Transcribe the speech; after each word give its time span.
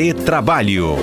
Retrabalho. 0.00 0.94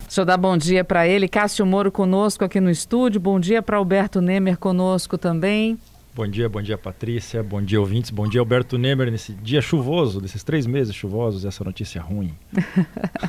Deixa 0.00 0.22
eu 0.22 0.24
dar 0.24 0.36
bom 0.36 0.56
dia 0.56 0.82
para 0.82 1.06
ele. 1.06 1.28
Cássio 1.28 1.64
Moro 1.64 1.92
conosco 1.92 2.44
aqui 2.44 2.58
no 2.58 2.68
estúdio. 2.68 3.20
Bom 3.20 3.38
dia 3.38 3.62
para 3.62 3.76
Alberto 3.76 4.20
Nemer 4.20 4.58
conosco 4.58 5.16
também. 5.16 5.78
Bom 6.12 6.26
dia, 6.26 6.48
bom 6.48 6.60
dia 6.60 6.76
Patrícia, 6.76 7.40
bom 7.40 7.62
dia 7.62 7.80
ouvintes, 7.80 8.10
bom 8.10 8.26
dia 8.26 8.40
Alberto 8.40 8.76
Nemer 8.76 9.12
nesse 9.12 9.32
dia 9.32 9.62
chuvoso, 9.62 10.20
desses 10.20 10.42
três 10.42 10.66
meses 10.66 10.92
chuvosos, 10.92 11.44
essa 11.44 11.62
notícia 11.62 12.02
ruim. 12.02 12.34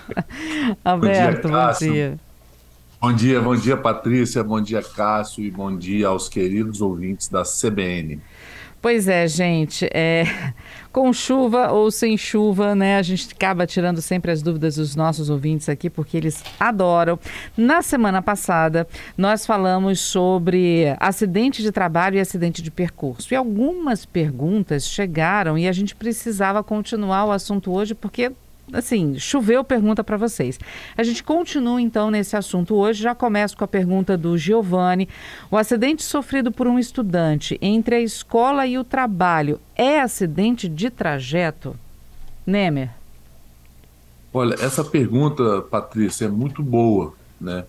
Alberto, 0.83 1.47
bom 1.47 1.53
dia, 1.53 1.61
bom 1.61 1.93
dia. 1.93 2.19
Bom 2.99 3.13
dia, 3.13 3.39
bom 3.39 3.55
dia 3.55 3.77
Patrícia, 3.77 4.43
bom 4.43 4.59
dia 4.59 4.81
Cássio 4.81 5.43
e 5.43 5.51
bom 5.51 5.77
dia 5.77 6.07
aos 6.07 6.27
queridos 6.27 6.81
ouvintes 6.81 7.27
da 7.27 7.43
CBN. 7.43 8.19
Pois 8.81 9.07
é, 9.07 9.27
gente. 9.27 9.87
É, 9.93 10.23
com 10.91 11.13
chuva 11.13 11.71
ou 11.71 11.91
sem 11.91 12.17
chuva, 12.17 12.73
né? 12.73 12.97
A 12.97 13.01
gente 13.03 13.31
acaba 13.31 13.67
tirando 13.67 14.01
sempre 14.01 14.31
as 14.31 14.41
dúvidas 14.41 14.75
dos 14.75 14.95
nossos 14.95 15.29
ouvintes 15.29 15.69
aqui, 15.69 15.87
porque 15.89 16.17
eles 16.17 16.43
adoram. 16.59 17.19
Na 17.55 17.83
semana 17.83 18.21
passada, 18.21 18.87
nós 19.15 19.45
falamos 19.45 19.99
sobre 19.99 20.95
acidente 20.99 21.61
de 21.61 21.71
trabalho 21.71 22.17
e 22.17 22.19
acidente 22.19 22.61
de 22.63 22.71
percurso. 22.71 23.31
E 23.33 23.37
algumas 23.37 24.03
perguntas 24.03 24.87
chegaram 24.87 25.57
e 25.57 25.67
a 25.67 25.71
gente 25.71 25.95
precisava 25.95 26.63
continuar 26.63 27.25
o 27.25 27.31
assunto 27.31 27.71
hoje, 27.71 27.93
porque 27.93 28.31
assim, 28.73 29.17
choveu 29.17 29.63
pergunta 29.63 30.03
para 30.03 30.17
vocês. 30.17 30.59
A 30.97 31.03
gente 31.03 31.23
continua 31.23 31.81
então 31.81 32.11
nesse 32.11 32.35
assunto 32.35 32.75
hoje. 32.75 33.03
Já 33.03 33.15
começo 33.15 33.57
com 33.57 33.63
a 33.63 33.67
pergunta 33.67 34.17
do 34.17 34.37
Giovanni. 34.37 35.07
O 35.49 35.57
acidente 35.57 36.03
sofrido 36.03 36.51
por 36.51 36.67
um 36.67 36.79
estudante 36.79 37.57
entre 37.61 37.95
a 37.95 38.01
escola 38.01 38.65
e 38.65 38.77
o 38.77 38.83
trabalho 38.83 39.59
é 39.75 39.99
acidente 39.99 40.67
de 40.67 40.89
trajeto? 40.89 41.75
Nemer. 42.45 42.91
Olha, 44.33 44.55
essa 44.55 44.83
pergunta, 44.83 45.61
Patrícia, 45.63 46.25
é 46.25 46.29
muito 46.29 46.63
boa, 46.63 47.13
né? 47.39 47.65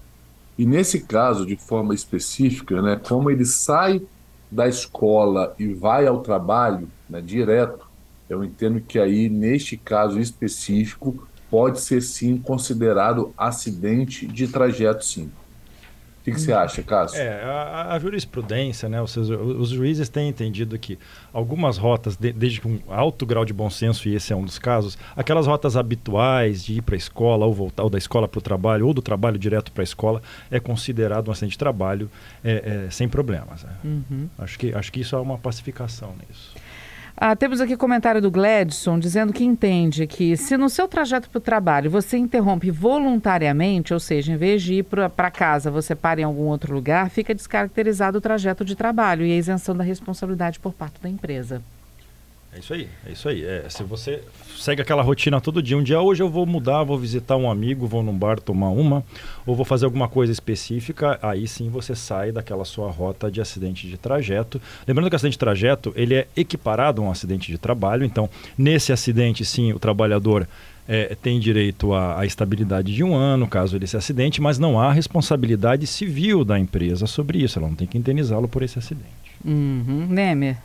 E 0.56 0.64
nesse 0.64 1.00
caso, 1.00 1.44
de 1.44 1.56
forma 1.56 1.94
específica, 1.94 2.80
né, 2.80 3.00
como 3.02 3.30
ele 3.30 3.44
sai 3.44 4.02
da 4.50 4.68
escola 4.68 5.54
e 5.58 5.72
vai 5.72 6.06
ao 6.06 6.20
trabalho, 6.20 6.88
né, 7.08 7.20
direto, 7.20 7.86
eu 8.32 8.42
entendo 8.42 8.80
que 8.80 8.98
aí, 8.98 9.28
neste 9.28 9.76
caso 9.76 10.18
específico, 10.18 11.28
pode 11.50 11.80
ser 11.80 12.00
sim 12.00 12.38
considerado 12.38 13.34
acidente 13.36 14.26
de 14.26 14.48
trajeto, 14.48 15.04
sim. 15.04 15.30
O 16.22 16.24
que, 16.24 16.30
que 16.30 16.40
você 16.40 16.52
acha, 16.52 16.84
Cássio? 16.84 17.20
É, 17.20 17.42
a, 17.42 17.94
a 17.94 17.98
jurisprudência, 17.98 18.88
né, 18.88 19.02
os, 19.02 19.16
os, 19.16 19.70
juízes 19.70 20.08
têm 20.08 20.28
entendido 20.28 20.78
que 20.78 20.96
algumas 21.32 21.76
rotas, 21.76 22.16
de, 22.16 22.32
desde 22.32 22.60
com 22.60 22.78
alto 22.88 23.26
grau 23.26 23.44
de 23.44 23.52
bom 23.52 23.68
senso, 23.68 24.08
e 24.08 24.14
esse 24.14 24.32
é 24.32 24.36
um 24.36 24.44
dos 24.44 24.56
casos, 24.56 24.96
aquelas 25.16 25.48
rotas 25.48 25.76
habituais 25.76 26.64
de 26.64 26.74
ir 26.74 26.82
para 26.82 26.94
a 26.94 26.96
escola 26.96 27.44
ou 27.44 27.52
voltar, 27.52 27.82
ou 27.82 27.90
da 27.90 27.98
escola 27.98 28.28
para 28.28 28.38
o 28.38 28.40
trabalho, 28.40 28.86
ou 28.86 28.94
do 28.94 29.02
trabalho 29.02 29.36
direto 29.36 29.72
para 29.72 29.82
a 29.82 29.84
escola, 29.84 30.22
é 30.48 30.60
considerado 30.60 31.26
um 31.26 31.32
acidente 31.32 31.52
de 31.52 31.58
trabalho 31.58 32.08
é, 32.44 32.84
é, 32.86 32.90
sem 32.90 33.08
problemas. 33.08 33.64
Né? 33.64 33.72
Uhum. 33.84 34.28
Acho, 34.38 34.56
que, 34.60 34.72
acho 34.72 34.92
que 34.92 35.00
isso 35.00 35.16
é 35.16 35.18
uma 35.18 35.36
pacificação 35.36 36.14
nisso. 36.28 36.54
Ah, 37.16 37.36
temos 37.36 37.60
aqui 37.60 37.76
comentário 37.76 38.22
do 38.22 38.30
Gladson 38.30 38.98
dizendo 38.98 39.32
que 39.32 39.44
entende 39.44 40.06
que 40.06 40.36
se 40.36 40.56
no 40.56 40.68
seu 40.68 40.88
trajeto 40.88 41.28
para 41.28 41.38
o 41.38 41.42
trabalho 41.42 41.90
você 41.90 42.16
interrompe 42.16 42.70
voluntariamente, 42.70 43.92
ou 43.92 44.00
seja, 44.00 44.32
em 44.32 44.36
vez 44.36 44.62
de 44.62 44.74
ir 44.74 44.84
para 44.84 45.30
casa 45.30 45.70
você 45.70 45.94
para 45.94 46.20
em 46.20 46.24
algum 46.24 46.44
outro 46.44 46.74
lugar, 46.74 47.10
fica 47.10 47.34
descaracterizado 47.34 48.18
o 48.18 48.20
trajeto 48.20 48.64
de 48.64 48.74
trabalho 48.74 49.26
e 49.26 49.32
a 49.32 49.36
isenção 49.36 49.76
da 49.76 49.84
responsabilidade 49.84 50.58
por 50.58 50.72
parte 50.72 51.00
da 51.02 51.08
empresa. 51.08 51.62
É 52.54 52.58
isso 52.58 52.74
aí, 52.74 52.86
é 53.06 53.12
isso 53.12 53.28
aí. 53.30 53.42
É, 53.42 53.64
se 53.70 53.82
você 53.82 54.22
segue 54.58 54.82
aquela 54.82 55.02
rotina 55.02 55.40
todo 55.40 55.62
dia, 55.62 55.76
um 55.76 55.82
dia 55.82 56.02
hoje 56.02 56.22
eu 56.22 56.28
vou 56.28 56.44
mudar, 56.44 56.82
vou 56.84 56.98
visitar 56.98 57.34
um 57.34 57.50
amigo, 57.50 57.86
vou 57.86 58.02
num 58.02 58.16
bar 58.16 58.38
tomar 58.38 58.68
uma, 58.68 59.02
ou 59.46 59.56
vou 59.56 59.64
fazer 59.64 59.86
alguma 59.86 60.06
coisa 60.06 60.30
específica, 60.30 61.18
aí 61.22 61.48
sim 61.48 61.70
você 61.70 61.96
sai 61.96 62.30
daquela 62.30 62.66
sua 62.66 62.90
rota 62.90 63.30
de 63.30 63.40
acidente 63.40 63.88
de 63.88 63.96
trajeto. 63.96 64.60
Lembrando 64.86 65.08
que 65.08 65.14
o 65.14 65.16
acidente 65.16 65.32
de 65.32 65.38
trajeto, 65.38 65.94
ele 65.96 66.14
é 66.14 66.26
equiparado 66.36 67.00
a 67.00 67.06
um 67.06 67.10
acidente 67.10 67.50
de 67.50 67.56
trabalho, 67.56 68.04
então 68.04 68.28
nesse 68.56 68.92
acidente 68.92 69.46
sim 69.46 69.72
o 69.72 69.78
trabalhador 69.78 70.46
é, 70.86 71.14
tem 71.14 71.40
direito 71.40 71.94
à, 71.94 72.20
à, 72.20 72.26
estabilidade 72.26 72.94
de 72.94 73.02
um 73.02 73.14
ano, 73.14 73.48
caso 73.48 73.76
ele 73.76 73.86
se 73.86 73.96
acidente, 73.96 74.42
mas 74.42 74.58
não 74.58 74.78
há 74.78 74.92
responsabilidade 74.92 75.86
civil 75.86 76.44
da 76.44 76.58
empresa 76.58 77.06
sobre 77.06 77.38
isso, 77.38 77.58
ela 77.58 77.68
não 77.68 77.76
tem 77.76 77.86
que 77.86 77.96
indenizá-lo 77.96 78.46
por 78.46 78.62
esse 78.62 78.78
acidente. 78.78 79.08
Uhum. 79.42 80.06
Nemer? 80.10 80.58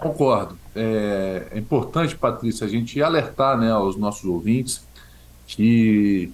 Concordo. 0.00 0.56
É, 0.74 1.48
é, 1.52 1.58
importante, 1.58 2.16
Patrícia, 2.16 2.66
a 2.66 2.70
gente 2.70 3.02
alertar 3.02 3.58
né, 3.58 3.70
aos 3.70 3.96
nossos 3.96 4.24
ouvintes 4.24 4.86
que 5.46 6.32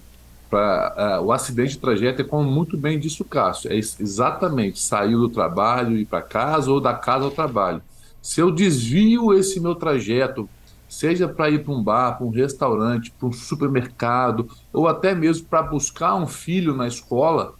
pra, 0.49 1.19
o 1.23 1.31
acidente 1.31 1.71
de 1.71 1.79
trajeto 1.79 2.21
é 2.21 2.25
como 2.25 2.49
muito 2.49 2.77
bem 2.77 2.97
disse 2.97 3.21
o 3.21 3.25
Cássio, 3.25 3.71
é 3.71 3.75
exatamente 3.75 4.79
sair 4.79 5.15
do 5.15 5.27
trabalho, 5.27 5.97
ir 5.97 6.05
para 6.05 6.21
casa 6.21 6.71
ou 6.71 6.79
da 6.79 6.93
casa 6.93 7.25
ao 7.25 7.31
trabalho. 7.31 7.81
Se 8.21 8.39
eu 8.39 8.51
desvio 8.51 9.33
esse 9.33 9.59
meu 9.59 9.75
trajeto, 9.75 10.49
seja 10.87 11.27
para 11.27 11.49
ir 11.49 11.63
para 11.63 11.73
um 11.73 11.83
bar, 11.83 12.17
para 12.17 12.25
um 12.25 12.29
restaurante, 12.29 13.11
para 13.11 13.27
um 13.27 13.33
supermercado, 13.33 14.49
ou 14.71 14.87
até 14.87 15.13
mesmo 15.13 15.45
para 15.47 15.61
buscar 15.61 16.15
um 16.15 16.27
filho 16.27 16.75
na 16.75 16.87
escola, 16.87 17.53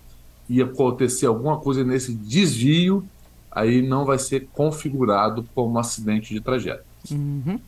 e 0.49 0.61
acontecer 0.61 1.25
alguma 1.25 1.57
coisa 1.57 1.83
nesse 1.83 2.13
desvio, 2.13 3.05
aí 3.57 3.81
não 3.81 4.05
vai 4.05 4.19
ser 4.19 4.47
configurado 4.53 5.43
como 5.55 5.79
acidente 5.79 6.31
de 6.31 6.39
trajeto. 6.39 6.85
Uhum. 7.09 7.59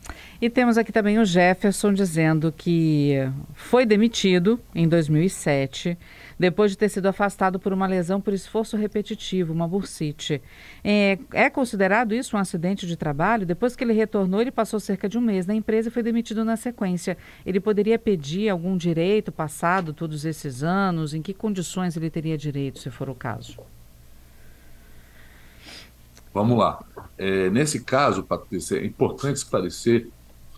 E 0.42 0.50
temos 0.50 0.78
aqui 0.78 0.92
também 0.92 1.18
o 1.18 1.26
Jefferson 1.26 1.94
dizendo 1.94 2.54
que 2.56 3.16
foi 3.54 3.86
demitido 3.86 4.60
em 4.76 4.88
2007 4.88 5.98
depois 6.38 6.72
de 6.72 6.78
ter 6.78 6.90
sido 6.90 7.08
afastado 7.08 7.60
por 7.60 7.74
uma 7.74 7.88
lesão 7.88 8.22
por 8.22 8.34
esforço 8.34 8.78
repetitivo, 8.78 9.52
uma 9.52 9.68
bursite. 9.68 10.42
É, 10.84 11.18
é, 11.34 11.50
considerado 11.50 12.14
isso 12.14 12.38
um 12.38 12.40
acidente 12.40 12.86
de 12.86 12.96
trabalho? 12.96 13.46
Depois 13.46 13.76
que 13.76 13.84
ele 13.84 13.94
retornou, 13.94 14.42
ele 14.42 14.52
passou 14.52 14.80
cerca 14.80 15.10
de 15.10 15.18
um 15.18 15.22
mês 15.22 15.48
na 15.48 15.56
empresa 15.56 15.90
e 15.90 15.92
foi 15.92 16.04
demitido 16.04 16.46
na 16.46 16.56
sequência. 16.56 17.18
Ele 17.46 17.60
poderia 17.60 17.98
pedir 17.98 18.50
algum 18.50 18.78
direito 18.78 19.32
passado 19.32 19.92
todos 19.92 20.24
esses 20.24 20.64
anos? 20.64 21.14
Em 21.14 21.22
que 21.22 21.34
condições 21.34 21.98
ele 21.98 22.10
teria 22.10 22.38
direito, 22.38 22.80
se 22.80 22.90
for 22.90 23.10
o 23.10 23.16
caso? 23.16 23.58
Vamos 26.34 26.58
lá. 26.58 26.80
É, 27.18 27.50
nesse 27.50 27.84
caso, 27.84 28.24
Patrícia, 28.24 28.78
é 28.78 28.86
importante 28.86 29.38
esclarecer 29.38 30.08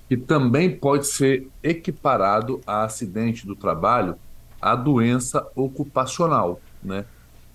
que 0.07 0.17
também 0.17 0.69
pode 0.69 1.07
ser 1.07 1.47
equiparado 1.63 2.61
a 2.67 2.83
acidente 2.83 3.47
do 3.47 3.55
trabalho 3.55 4.17
a 4.61 4.75
doença 4.75 5.47
ocupacional, 5.55 6.61
né? 6.83 7.05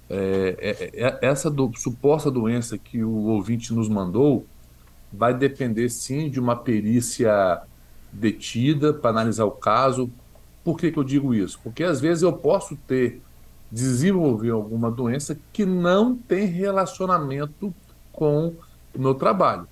É, 0.09 0.57
é, 0.59 1.05
é, 1.05 1.19
essa 1.21 1.51
do, 1.51 1.71
suposta 1.77 2.31
doença 2.31 2.79
que 2.79 3.03
o 3.03 3.27
ouvinte 3.27 3.75
nos 3.75 3.89
mandou 3.89 4.47
vai 5.13 5.35
depender 5.35 5.89
sim 5.89 6.31
de 6.31 6.39
uma 6.39 6.57
perícia 6.57 7.61
detida 8.13 8.93
para 8.93 9.11
analisar 9.11 9.45
o 9.45 9.51
caso. 9.51 10.11
Por 10.65 10.77
que, 10.77 10.91
que 10.91 10.99
eu 10.99 11.05
digo 11.05 11.35
isso? 11.35 11.61
Porque 11.63 11.85
às 11.85 12.01
vezes 12.01 12.23
eu 12.23 12.33
posso 12.33 12.77
ter 12.77 13.21
desenvolver 13.71 14.51
alguma 14.51 14.91
doença 14.91 15.39
que 15.53 15.67
não 15.67 16.17
tem 16.17 16.47
relacionamento 16.47 17.75
com 18.17 18.55
o 18.95 19.01
meu 19.01 19.15
trabalho. 19.15 19.69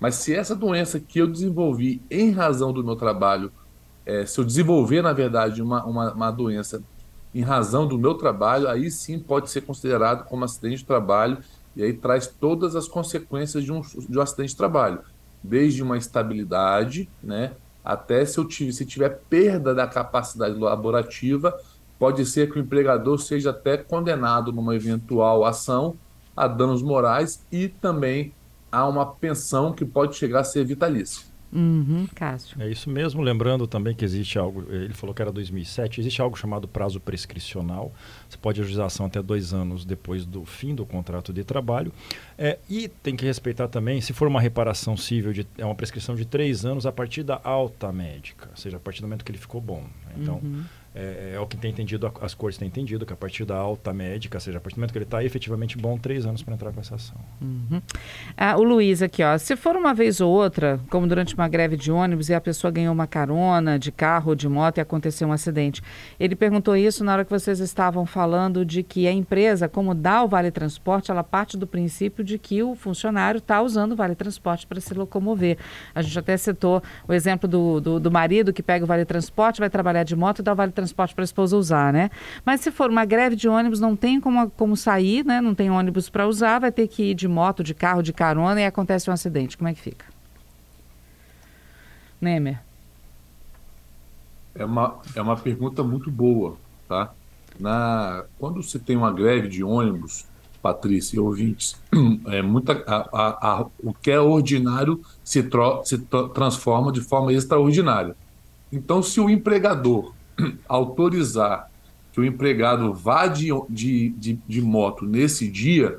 Mas 0.00 0.14
se 0.14 0.34
essa 0.34 0.54
doença 0.54 0.98
que 0.98 1.18
eu 1.18 1.26
desenvolvi 1.26 2.00
em 2.10 2.30
razão 2.30 2.72
do 2.72 2.84
meu 2.84 2.96
trabalho, 2.96 3.52
é, 4.06 4.24
se 4.24 4.38
eu 4.40 4.44
desenvolver, 4.44 5.02
na 5.02 5.12
verdade, 5.12 5.60
uma, 5.60 5.84
uma, 5.84 6.12
uma, 6.12 6.30
doença 6.30 6.82
em 7.34 7.42
razão 7.42 7.86
do 7.86 7.98
meu 7.98 8.14
trabalho, 8.14 8.68
aí 8.68 8.90
sim 8.90 9.18
pode 9.18 9.50
ser 9.50 9.62
considerado 9.62 10.24
como 10.24 10.44
acidente 10.44 10.78
de 10.78 10.84
trabalho 10.84 11.38
e 11.76 11.82
aí 11.82 11.92
traz 11.92 12.26
todas 12.26 12.74
as 12.74 12.88
consequências 12.88 13.62
de 13.62 13.72
um, 13.72 13.80
de 13.80 14.18
um 14.18 14.22
acidente 14.22 14.50
de 14.50 14.56
trabalho, 14.56 15.00
desde 15.42 15.82
uma 15.82 15.98
estabilidade, 15.98 17.08
né, 17.22 17.52
até 17.84 18.24
se 18.24 18.38
eu 18.38 18.44
tiver, 18.44 18.72
se 18.72 18.86
tiver 18.86 19.20
perda 19.28 19.74
da 19.74 19.86
capacidade 19.86 20.58
laborativa, 20.58 21.58
pode 21.98 22.24
ser 22.24 22.50
que 22.50 22.58
o 22.58 22.62
empregador 22.62 23.18
seja 23.18 23.50
até 23.50 23.76
condenado 23.76 24.52
numa 24.52 24.74
eventual 24.74 25.44
ação 25.44 25.96
a 26.38 26.46
danos 26.46 26.82
morais 26.82 27.44
e 27.50 27.68
também 27.68 28.32
a 28.70 28.86
uma 28.86 29.04
pensão 29.04 29.72
que 29.72 29.84
pode 29.84 30.16
chegar 30.16 30.40
a 30.40 30.44
ser 30.44 30.64
vitalícia. 30.64 31.26
Uhum, 31.50 32.06
Cássio. 32.14 32.60
É 32.60 32.68
isso 32.68 32.90
mesmo, 32.90 33.22
lembrando 33.22 33.66
também 33.66 33.94
que 33.94 34.04
existe 34.04 34.38
algo, 34.38 34.66
ele 34.70 34.92
falou 34.92 35.14
que 35.14 35.22
era 35.22 35.32
2007, 35.32 35.98
existe 35.98 36.20
algo 36.20 36.36
chamado 36.36 36.68
prazo 36.68 37.00
prescricional, 37.00 37.90
você 38.28 38.36
pode 38.36 38.60
ajuizar 38.60 38.84
ação 38.84 39.06
até 39.06 39.22
dois 39.22 39.54
anos 39.54 39.84
depois 39.84 40.26
do 40.26 40.44
fim 40.44 40.74
do 40.74 40.84
contrato 40.84 41.32
de 41.32 41.42
trabalho, 41.44 41.90
é, 42.36 42.58
e 42.68 42.86
tem 42.86 43.16
que 43.16 43.24
respeitar 43.24 43.66
também, 43.66 43.98
se 44.02 44.12
for 44.12 44.28
uma 44.28 44.40
reparação 44.40 44.94
civil, 44.94 45.32
de, 45.32 45.46
é 45.56 45.64
uma 45.64 45.74
prescrição 45.74 46.14
de 46.14 46.26
três 46.26 46.66
anos 46.66 46.84
a 46.84 46.92
partir 46.92 47.22
da 47.22 47.40
alta 47.42 47.90
médica, 47.90 48.48
ou 48.50 48.56
seja, 48.56 48.76
a 48.76 48.80
partir 48.80 49.00
do 49.00 49.06
momento 49.08 49.24
que 49.24 49.30
ele 49.30 49.38
ficou 49.38 49.60
bom. 49.60 49.84
Então, 50.18 50.40
uhum 50.44 50.64
é, 50.94 51.32
é, 51.34 51.40
o 51.40 51.46
que 51.46 51.56
tem 51.56 51.70
entendido, 51.70 52.10
as 52.20 52.34
cortes 52.34 52.58
têm 52.58 52.68
entendido, 52.68 53.04
que 53.04 53.12
a 53.12 53.16
partir 53.16 53.44
da 53.44 53.56
alta 53.56 53.92
médica, 53.92 54.40
seja, 54.40 54.58
a 54.58 54.60
partir 54.60 54.76
do 54.76 54.78
momento 54.78 54.92
que 54.92 54.98
ele 54.98 55.04
está 55.04 55.22
efetivamente 55.22 55.76
bom, 55.76 55.98
três 55.98 56.26
anos 56.26 56.42
para 56.42 56.54
entrar 56.54 56.72
com 56.72 56.80
essa 56.80 56.94
ação. 56.94 57.16
Uhum. 57.40 57.80
Ah, 58.36 58.56
o 58.56 58.62
Luiz 58.62 59.02
aqui, 59.02 59.22
ó, 59.22 59.36
se 59.38 59.54
for 59.56 59.76
uma 59.76 59.94
vez 59.94 60.20
ou 60.20 60.30
outra, 60.30 60.80
como 60.90 61.06
durante 61.06 61.34
uma 61.34 61.48
greve 61.48 61.76
de 61.76 61.92
ônibus 61.92 62.28
e 62.28 62.34
a 62.34 62.40
pessoa 62.40 62.70
ganhou 62.70 62.92
uma 62.92 63.06
carona 63.06 63.78
de 63.78 63.92
carro 63.92 64.30
ou 64.30 64.34
de 64.34 64.48
moto 64.48 64.78
e 64.78 64.80
aconteceu 64.80 65.28
um 65.28 65.32
acidente, 65.32 65.82
ele 66.18 66.34
perguntou 66.34 66.76
isso 66.76 67.04
na 67.04 67.12
hora 67.12 67.24
que 67.24 67.30
vocês 67.30 67.60
estavam 67.60 68.06
falando 68.06 68.64
de 68.64 68.82
que 68.82 69.06
a 69.06 69.12
empresa, 69.12 69.68
como 69.68 69.94
dá 69.94 70.22
o 70.22 70.28
Vale 70.28 70.50
Transporte, 70.50 71.10
ela 71.10 71.22
parte 71.22 71.56
do 71.56 71.66
princípio 71.66 72.24
de 72.24 72.38
que 72.38 72.62
o 72.62 72.74
funcionário 72.74 73.38
está 73.38 73.60
usando 73.62 73.92
o 73.92 73.96
Vale 73.96 74.14
Transporte 74.14 74.66
para 74.66 74.80
se 74.80 74.94
locomover. 74.94 75.58
A 75.94 76.02
gente 76.02 76.18
até 76.18 76.36
citou 76.36 76.82
o 77.06 77.12
exemplo 77.12 77.48
do, 77.48 77.80
do, 77.80 78.00
do 78.00 78.10
marido 78.10 78.52
que 78.52 78.62
pega 78.62 78.84
o 78.84 78.88
Vale 78.88 79.04
Transporte, 79.04 79.60
vai 79.60 79.70
trabalhar 79.70 80.02
de 80.02 80.16
moto 80.16 80.40
e 80.40 80.42
dá 80.42 80.52
o 80.52 80.56
Vale 80.56 80.72
Transporte 80.78 81.12
para 81.12 81.24
a 81.24 81.26
esposa 81.26 81.56
usar, 81.56 81.92
né? 81.92 82.08
Mas 82.46 82.60
se 82.60 82.70
for 82.70 82.88
uma 82.88 83.04
greve 83.04 83.34
de 83.34 83.48
ônibus, 83.48 83.80
não 83.80 83.96
tem 83.96 84.20
como, 84.20 84.48
como 84.50 84.76
sair, 84.76 85.24
né? 85.24 85.40
Não 85.40 85.52
tem 85.52 85.68
ônibus 85.68 86.08
para 86.08 86.24
usar, 86.24 86.60
vai 86.60 86.70
ter 86.70 86.86
que 86.86 87.10
ir 87.10 87.14
de 87.14 87.26
moto, 87.26 87.64
de 87.64 87.74
carro, 87.74 88.00
de 88.00 88.12
carona 88.12 88.60
e 88.60 88.64
acontece 88.64 89.10
um 89.10 89.12
acidente. 89.12 89.58
Como 89.58 89.66
é 89.66 89.74
que 89.74 89.80
fica? 89.80 90.06
Nemer. 92.20 92.60
É 94.54 94.64
uma, 94.64 95.00
é 95.16 95.20
uma 95.20 95.36
pergunta 95.36 95.82
muito 95.82 96.12
boa, 96.12 96.56
tá? 96.88 97.12
Na, 97.58 98.24
quando 98.38 98.62
você 98.62 98.78
tem 98.78 98.96
uma 98.96 99.12
greve 99.12 99.48
de 99.48 99.64
ônibus, 99.64 100.26
Patrícia 100.62 101.16
e 101.16 101.18
ouvintes, 101.18 101.76
é 102.26 102.40
muita, 102.40 102.84
a, 102.86 103.08
a, 103.12 103.52
a, 103.52 103.66
o 103.82 103.92
que 103.92 104.12
é 104.12 104.20
ordinário 104.20 105.00
se, 105.24 105.42
tro, 105.42 105.82
se 105.84 105.98
transforma 106.32 106.92
de 106.92 107.00
forma 107.00 107.32
extraordinária. 107.32 108.14
Então, 108.72 109.02
se 109.02 109.20
o 109.20 109.28
empregador 109.28 110.12
autorizar 110.68 111.70
que 112.12 112.20
o 112.20 112.24
empregado 112.24 112.92
vá 112.92 113.26
de, 113.26 113.48
de, 113.68 114.10
de, 114.10 114.38
de 114.46 114.62
moto 114.62 115.04
nesse 115.04 115.48
dia, 115.48 115.98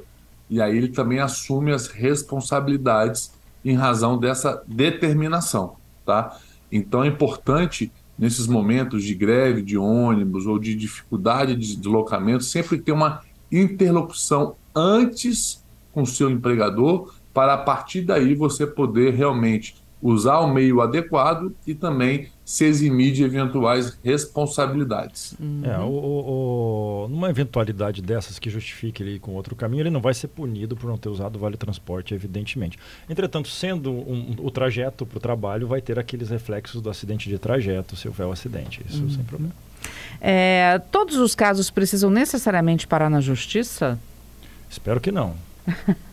e 0.49 0.61
aí 0.61 0.75
ele 0.75 0.89
também 0.89 1.19
assume 1.19 1.71
as 1.71 1.87
responsabilidades 1.87 3.31
em 3.63 3.75
razão 3.75 4.17
dessa 4.17 4.63
determinação, 4.67 5.75
tá? 6.05 6.37
Então 6.71 7.03
é 7.03 7.07
importante 7.07 7.91
nesses 8.17 8.47
momentos 8.47 9.03
de 9.03 9.13
greve 9.15 9.61
de 9.61 9.77
ônibus 9.77 10.45
ou 10.45 10.59
de 10.59 10.75
dificuldade 10.75 11.55
de 11.55 11.75
deslocamento 11.75 12.43
sempre 12.43 12.77
ter 12.77 12.91
uma 12.91 13.21
interlocução 13.51 14.55
antes 14.75 15.63
com 15.93 16.01
o 16.01 16.07
seu 16.07 16.29
empregador 16.29 17.13
para 17.33 17.53
a 17.53 17.57
partir 17.57 18.01
daí 18.01 18.35
você 18.35 18.67
poder 18.67 19.13
realmente 19.13 19.75
usar 20.01 20.39
o 20.39 20.47
meio 20.47 20.81
adequado 20.81 21.53
e 21.67 21.73
também 21.73 22.29
se 22.45 22.65
eximir 22.65 23.13
de 23.13 23.23
eventuais 23.23 23.97
responsabilidades. 24.03 25.35
Uhum. 25.39 25.61
É, 25.63 25.77
o, 25.79 27.03
o, 27.03 27.07
numa 27.09 27.29
eventualidade 27.29 28.01
dessas 28.01 28.39
que 28.39 28.49
justifique 28.49 29.03
ele 29.03 29.15
ir 29.15 29.19
com 29.19 29.33
outro 29.33 29.55
caminho, 29.55 29.81
ele 29.81 29.89
não 29.89 30.01
vai 30.01 30.13
ser 30.13 30.29
punido 30.29 30.75
por 30.75 30.87
não 30.87 30.97
ter 30.97 31.09
usado 31.09 31.35
o 31.35 31.39
vale 31.39 31.57
transporte, 31.57 32.13
evidentemente. 32.13 32.79
Entretanto, 33.09 33.49
sendo 33.49 33.91
um, 33.91 34.35
o 34.39 34.49
trajeto 34.49 35.05
para 35.05 35.17
o 35.17 35.21
trabalho, 35.21 35.67
vai 35.67 35.81
ter 35.81 35.99
aqueles 35.99 36.29
reflexos 36.29 36.81
do 36.81 36.89
acidente 36.89 37.29
de 37.29 37.37
trajeto, 37.37 37.95
se 37.95 38.07
houver 38.07 38.25
o 38.25 38.31
acidente, 38.31 38.81
isso 38.89 39.03
uhum. 39.03 39.09
sem 39.09 39.23
problema. 39.23 39.53
É, 40.19 40.81
todos 40.91 41.17
os 41.17 41.35
casos 41.35 41.69
precisam 41.69 42.09
necessariamente 42.09 42.87
parar 42.87 43.09
na 43.09 43.21
justiça? 43.21 43.99
Espero 44.69 44.99
que 44.99 45.11
não. 45.11 45.35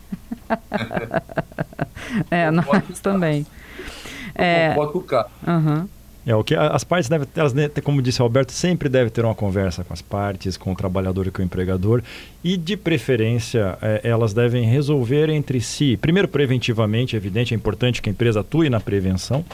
é, 2.31 2.51
nós 2.51 2.99
também. 3.01 3.45
É, 4.35 4.73
tocar. 4.73 5.29
Uhum. 5.45 5.87
É, 6.27 6.35
o 6.35 6.43
que 6.43 6.53
as 6.53 6.83
partes 6.83 7.07
devem, 7.07 7.25
elas, 7.37 7.53
como 7.81 8.01
disse 8.01 8.21
o 8.21 8.23
Alberto, 8.23 8.51
sempre 8.51 8.89
deve 8.89 9.09
ter 9.09 9.23
uma 9.23 9.33
conversa 9.33 9.85
com 9.85 9.93
as 9.93 10.01
partes, 10.01 10.57
com 10.57 10.73
o 10.73 10.75
trabalhador 10.75 11.25
e 11.25 11.31
com 11.31 11.41
o 11.41 11.45
empregador, 11.45 12.03
e 12.43 12.57
de 12.57 12.75
preferência 12.75 13.77
é, 13.81 14.01
elas 14.03 14.33
devem 14.33 14.65
resolver 14.65 15.29
entre 15.29 15.61
si. 15.61 15.95
Primeiro, 15.95 16.27
preventivamente, 16.27 17.15
é 17.15 17.17
evidente, 17.17 17.53
é 17.53 17.55
importante 17.57 18.01
que 18.01 18.09
a 18.09 18.11
empresa 18.11 18.41
atue 18.41 18.69
na 18.69 18.81
prevenção. 18.81 19.45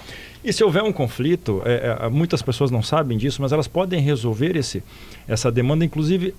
E 0.43 0.51
se 0.51 0.63
houver 0.63 0.81
um 0.81 0.91
conflito, 0.91 1.61
é, 1.63 1.95
é, 2.05 2.09
muitas 2.09 2.41
pessoas 2.41 2.71
não 2.71 2.81
sabem 2.81 3.19
disso, 3.19 3.39
mas 3.39 3.51
elas 3.51 3.67
podem 3.67 4.01
resolver 4.01 4.57
esse, 4.57 4.81
essa 5.27 5.51
demanda, 5.51 5.85
inclusive 5.85 6.33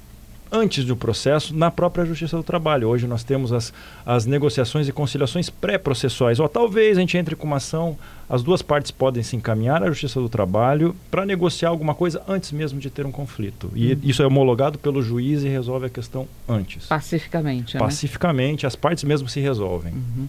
antes 0.55 0.85
do 0.85 0.97
processo 0.97 1.55
na 1.55 1.69
própria 1.69 2.05
Justiça 2.05 2.37
do 2.37 2.43
Trabalho. 2.45 2.89
Hoje 2.89 3.09
nós 3.09 3.25
temos 3.25 3.53
as, 3.53 3.73
as 4.07 4.25
negociações 4.25 4.87
e 4.87 4.93
conciliações 4.93 5.51
pré-processuais. 5.51 6.39
Ou 6.39 6.49
talvez 6.49 6.97
a 6.97 7.01
gente 7.01 7.19
entre 7.19 7.35
com 7.35 7.45
uma 7.45 7.57
ação, 7.57 7.99
as 8.29 8.43
duas 8.43 8.63
partes 8.63 8.91
podem 8.91 9.23
se 9.23 9.37
encaminhar 9.37 9.83
à 9.83 9.87
Justiça 9.87 10.21
do 10.21 10.29
Trabalho 10.29 10.97
para 11.11 11.27
negociar 11.27 11.69
alguma 11.69 11.95
coisa 11.95 12.23
antes 12.27 12.53
mesmo 12.53 12.81
de 12.81 12.91
ter 12.91 13.05
um 13.05 13.13
conflito. 13.13 13.71
E 13.75 13.93
uhum. 13.93 14.01
isso 14.03 14.23
é 14.23 14.27
homologado 14.27 14.79
pelo 14.79 15.03
juiz 15.03 15.43
e 15.43 15.49
resolve 15.49 15.87
a 15.87 15.89
questão 15.91 16.27
antes. 16.49 16.87
Pacificamente. 16.87 17.75
Né? 17.75 17.81
Pacificamente, 17.81 18.67
as 18.67 18.75
partes 18.75 19.05
mesmo 19.05 19.29
se 19.29 19.41
resolvem. 19.41 19.93
Uhum. 19.93 20.29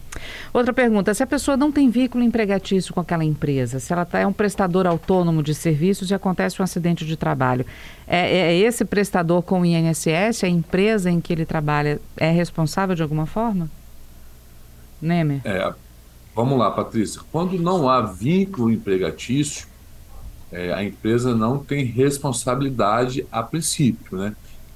Outra 0.54 0.74
pergunta: 0.74 1.14
se 1.14 1.24
a 1.24 1.28
pessoa 1.28 1.56
não 1.56 1.72
tem 1.72 1.90
vínculo 1.90 2.24
empregatício 2.24 2.94
com 2.94 3.00
aquela 3.00 3.24
empresa, 3.24 3.80
se 3.80 3.92
ela 3.94 4.06
tá, 4.06 4.20
é 4.20 4.28
um 4.28 4.34
prestador 4.34 4.86
autônomo 4.86 5.42
de 5.42 5.54
serviços 5.54 6.12
e 6.12 6.14
acontece 6.14 6.62
um 6.62 6.64
acidente 6.64 7.06
de 7.06 7.16
trabalho, 7.16 7.66
é, 8.08 8.38
é 8.38 8.56
esse 8.56 8.84
prestador 8.86 9.42
com 9.42 9.62
o 9.62 9.66
INSS, 9.66 10.44
a 10.44 10.48
empresa 10.48 11.10
em 11.10 11.22
que 11.22 11.34
ele 11.34 11.46
trabalha, 11.46 12.00
é 12.18 12.30
responsável 12.32 12.96
de 12.96 13.02
alguma 13.02 13.26
forma? 13.26 13.70
Nemer? 15.02 15.42
É, 15.44 15.74
Vamos 16.36 16.60
lá, 16.60 16.70
Patrícia. 16.70 17.22
Quando 17.32 17.58
não 17.58 17.90
há 17.90 18.02
vínculo 18.02 18.70
empregatício, 18.70 19.68
é, 20.52 20.74
a 20.74 20.84
empresa 20.84 21.34
não 21.34 21.58
tem 21.58 21.86
responsabilidade 21.86 23.26
a 23.32 23.42
princípio, 23.42 24.18
né? 24.18 24.36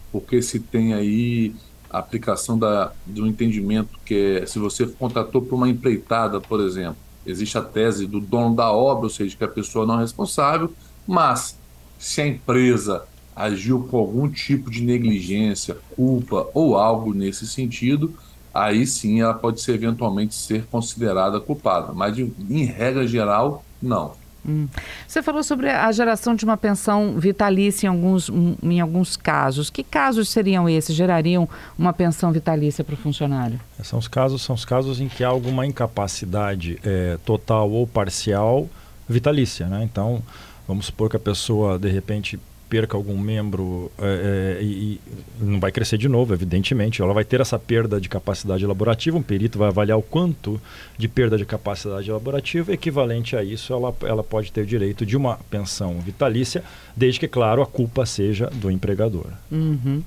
Porque 0.09 0.41
se 0.41 0.61
tem 0.61 0.93
aí 0.93 1.53
a 1.89 1.99
aplicação 1.99 2.57
da, 2.57 2.93
do 3.05 3.27
entendimento 3.27 3.99
que 4.05 4.39
é, 4.41 4.45
se 4.45 4.57
você 4.57 4.87
contratou 4.87 5.41
para 5.41 5.55
uma 5.55 5.67
empreitada, 5.67 6.39
por 6.39 6.61
exemplo, 6.61 6.97
existe 7.25 7.57
a 7.57 7.61
tese 7.61 8.07
do 8.07 8.21
dono 8.21 8.55
da 8.55 8.71
obra, 8.71 9.03
ou 9.03 9.09
seja, 9.09 9.35
que 9.35 9.43
a 9.43 9.47
pessoa 9.47 9.85
não 9.85 9.97
é 9.97 10.01
responsável, 10.01 10.73
mas 11.05 11.59
se 11.97 12.21
a 12.21 12.27
empresa 12.27 13.03
agiu 13.35 13.83
com 13.83 13.97
algum 13.97 14.29
tipo 14.29 14.71
de 14.71 14.81
negligência, 14.81 15.77
culpa 15.93 16.47
ou 16.53 16.77
algo 16.77 17.13
nesse 17.13 17.45
sentido, 17.45 18.13
aí 18.53 18.85
sim 18.85 19.21
ela 19.21 19.33
pode 19.33 19.61
ser 19.61 19.73
eventualmente 19.73 20.33
ser 20.35 20.65
considerada 20.65 21.39
culpada, 21.39 21.93
mas 21.93 22.15
de, 22.15 22.31
em 22.49 22.65
regra 22.65 23.07
geral, 23.07 23.63
não. 23.81 24.13
Hum. 24.45 24.67
Você 25.07 25.21
falou 25.21 25.43
sobre 25.43 25.69
a 25.69 25.91
geração 25.91 26.33
de 26.33 26.45
uma 26.45 26.57
pensão 26.57 27.15
vitalícia 27.17 27.87
em 27.87 27.89
alguns, 27.89 28.29
em 28.63 28.79
alguns 28.79 29.17
casos. 29.17 29.69
Que 29.69 29.83
casos 29.83 30.29
seriam 30.29 30.67
esses? 30.69 30.95
Gerariam 30.95 31.47
uma 31.77 31.91
pensão 31.91 32.31
vitalícia 32.31 32.83
para 32.83 32.93
o 32.93 32.97
funcionário? 32.97 33.59
São 33.83 33.99
os 33.99 34.07
casos, 34.07 34.41
são 34.41 34.55
os 34.55 34.65
casos 34.65 35.01
em 35.01 35.07
que 35.07 35.23
há 35.23 35.27
alguma 35.27 35.65
incapacidade 35.65 36.79
é, 36.83 37.17
total 37.25 37.69
ou 37.69 37.85
parcial 37.85 38.67
vitalícia, 39.07 39.67
né? 39.67 39.83
Então, 39.83 40.21
vamos 40.67 40.85
supor 40.85 41.09
que 41.09 41.17
a 41.17 41.19
pessoa 41.19 41.77
de 41.77 41.89
repente 41.89 42.39
perca 42.69 42.95
algum 42.95 43.17
membro 43.17 43.91
é, 43.97 44.59
é, 44.59 44.63
e, 44.63 45.01
não 45.41 45.59
vai 45.59 45.71
crescer 45.71 45.97
de 45.97 46.07
novo, 46.07 46.33
evidentemente. 46.33 47.01
Ela 47.01 47.13
vai 47.13 47.25
ter 47.25 47.41
essa 47.41 47.57
perda 47.57 47.99
de 47.99 48.07
capacidade 48.07 48.63
elaborativa. 48.63 49.17
Um 49.17 49.23
perito 49.23 49.57
vai 49.57 49.69
avaliar 49.69 49.97
o 49.97 50.01
quanto 50.01 50.61
de 50.97 51.07
perda 51.07 51.37
de 51.37 51.45
capacidade 51.45 52.09
elaborativa. 52.09 52.71
Equivalente 52.71 53.35
a 53.35 53.43
isso, 53.43 53.73
ela, 53.73 53.95
ela 54.03 54.23
pode 54.23 54.51
ter 54.51 54.65
direito 54.65 55.05
de 55.05 55.17
uma 55.17 55.39
pensão 55.49 55.99
vitalícia, 55.99 56.63
desde 56.95 57.19
que, 57.19 57.27
claro, 57.27 57.61
a 57.61 57.65
culpa 57.65 58.05
seja 58.05 58.47
do 58.53 58.69
empregador. 58.69 59.27
Uhum. 59.51 60.03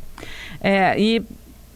É, 0.60 0.98
e 1.00 1.22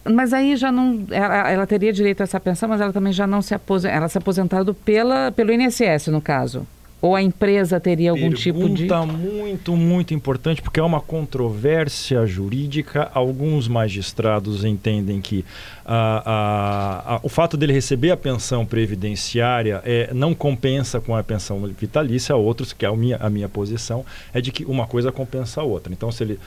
mas 0.08 0.32
aí 0.32 0.56
já 0.56 0.70
não. 0.70 1.04
Ela, 1.10 1.50
ela, 1.50 1.66
teria 1.66 1.92
direito 1.92 2.20
a 2.20 2.24
essa 2.24 2.38
pensão, 2.38 2.68
mas 2.68 2.80
ela 2.80 2.92
também 2.92 3.12
já 3.12 3.26
não 3.26 3.42
se 3.42 3.54
aposenta. 3.54 3.92
Ela 3.92 4.08
se 4.08 4.16
aposentado 4.16 4.72
pela, 4.72 5.32
pelo 5.32 5.52
INSS, 5.52 6.08
no 6.08 6.20
caso. 6.20 6.66
Ou 7.00 7.14
a 7.14 7.22
empresa 7.22 7.78
teria 7.78 8.10
algum 8.10 8.30
Pergunta 8.30 8.42
tipo 8.42 8.68
de. 8.70 8.86
Pergunta 8.86 9.06
muito, 9.06 9.76
muito 9.76 10.14
importante, 10.14 10.62
porque 10.62 10.80
é 10.80 10.82
uma 10.82 11.00
controvérsia 11.00 12.24
jurídica. 12.26 13.10
Alguns 13.12 13.68
magistrados 13.68 14.64
entendem 14.64 15.20
que 15.20 15.44
ah, 15.84 16.22
ah, 16.24 17.04
ah, 17.06 17.20
o 17.22 17.28
fato 17.28 17.56
dele 17.56 17.72
receber 17.72 18.10
a 18.10 18.16
pensão 18.16 18.64
previdenciária 18.64 19.82
é, 19.84 20.10
não 20.14 20.34
compensa 20.34 20.98
com 20.98 21.14
a 21.14 21.22
pensão 21.22 21.60
vitalícia. 21.66 22.34
Outros, 22.34 22.72
que 22.72 22.86
é 22.86 22.88
a 22.88 22.96
minha, 22.96 23.16
a 23.18 23.28
minha 23.28 23.48
posição, 23.48 24.04
é 24.32 24.40
de 24.40 24.50
que 24.50 24.64
uma 24.64 24.86
coisa 24.86 25.12
compensa 25.12 25.60
a 25.60 25.64
outra. 25.64 25.92
Então, 25.92 26.10
se 26.10 26.24
ele 26.24 26.40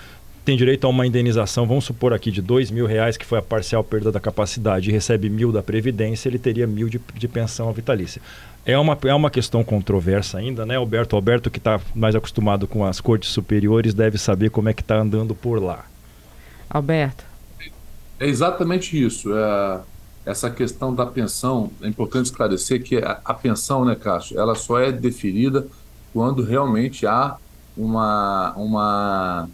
tem 0.50 0.58
direito 0.58 0.88
a 0.88 0.90
uma 0.90 1.06
indenização, 1.06 1.68
vamos 1.68 1.86
supor 1.86 2.12
aqui, 2.12 2.32
de 2.32 2.42
dois 2.42 2.72
mil 2.72 2.88
reais, 2.88 3.16
que 3.16 3.24
foi 3.24 3.38
a 3.38 3.42
parcial 3.42 3.84
perda 3.84 4.12
da 4.12 4.20
capacidade, 4.20 4.90
e 4.90 4.92
recebe 4.92 5.30
mil 5.30 5.52
da 5.52 5.62
Previdência, 5.62 6.28
ele 6.28 6.40
teria 6.40 6.66
mil 6.66 6.90
de, 6.90 7.00
de 7.14 7.28
pensão 7.28 7.72
vitalícia. 7.72 8.20
É 8.66 8.76
uma, 8.76 8.98
é 9.04 9.14
uma 9.14 9.30
questão 9.30 9.64
controversa 9.64 10.40
ainda, 10.40 10.66
né, 10.66 10.76
Alberto? 10.76 11.16
Alberto, 11.16 11.52
que 11.52 11.60
está 11.60 11.80
mais 11.94 12.16
acostumado 12.16 12.68
com 12.68 12.84
as 12.84 13.00
cortes 13.00 13.30
superiores, 13.30 13.94
deve 13.94 14.18
saber 14.18 14.50
como 14.50 14.68
é 14.68 14.74
que 14.74 14.82
está 14.82 14.98
andando 14.98 15.36
por 15.36 15.62
lá. 15.62 15.86
Alberto. 16.68 17.24
É 18.20 18.26
exatamente 18.26 19.00
isso. 19.00 19.32
É, 19.32 19.82
essa 20.26 20.50
questão 20.50 20.96
da 20.96 21.06
pensão, 21.06 21.70
é 21.80 21.88
importante 21.88 22.26
esclarecer 22.26 22.82
que 22.82 22.98
a, 22.98 23.20
a 23.24 23.36
pensão, 23.36 23.86
né, 23.86 23.94
Cássio, 23.94 24.40
ela 24.40 24.56
só 24.56 24.80
é 24.80 24.92
deferida 24.92 25.68
quando 26.12 26.42
realmente 26.42 27.06
há 27.06 27.38
uma, 27.78 28.52
uma 28.58 29.48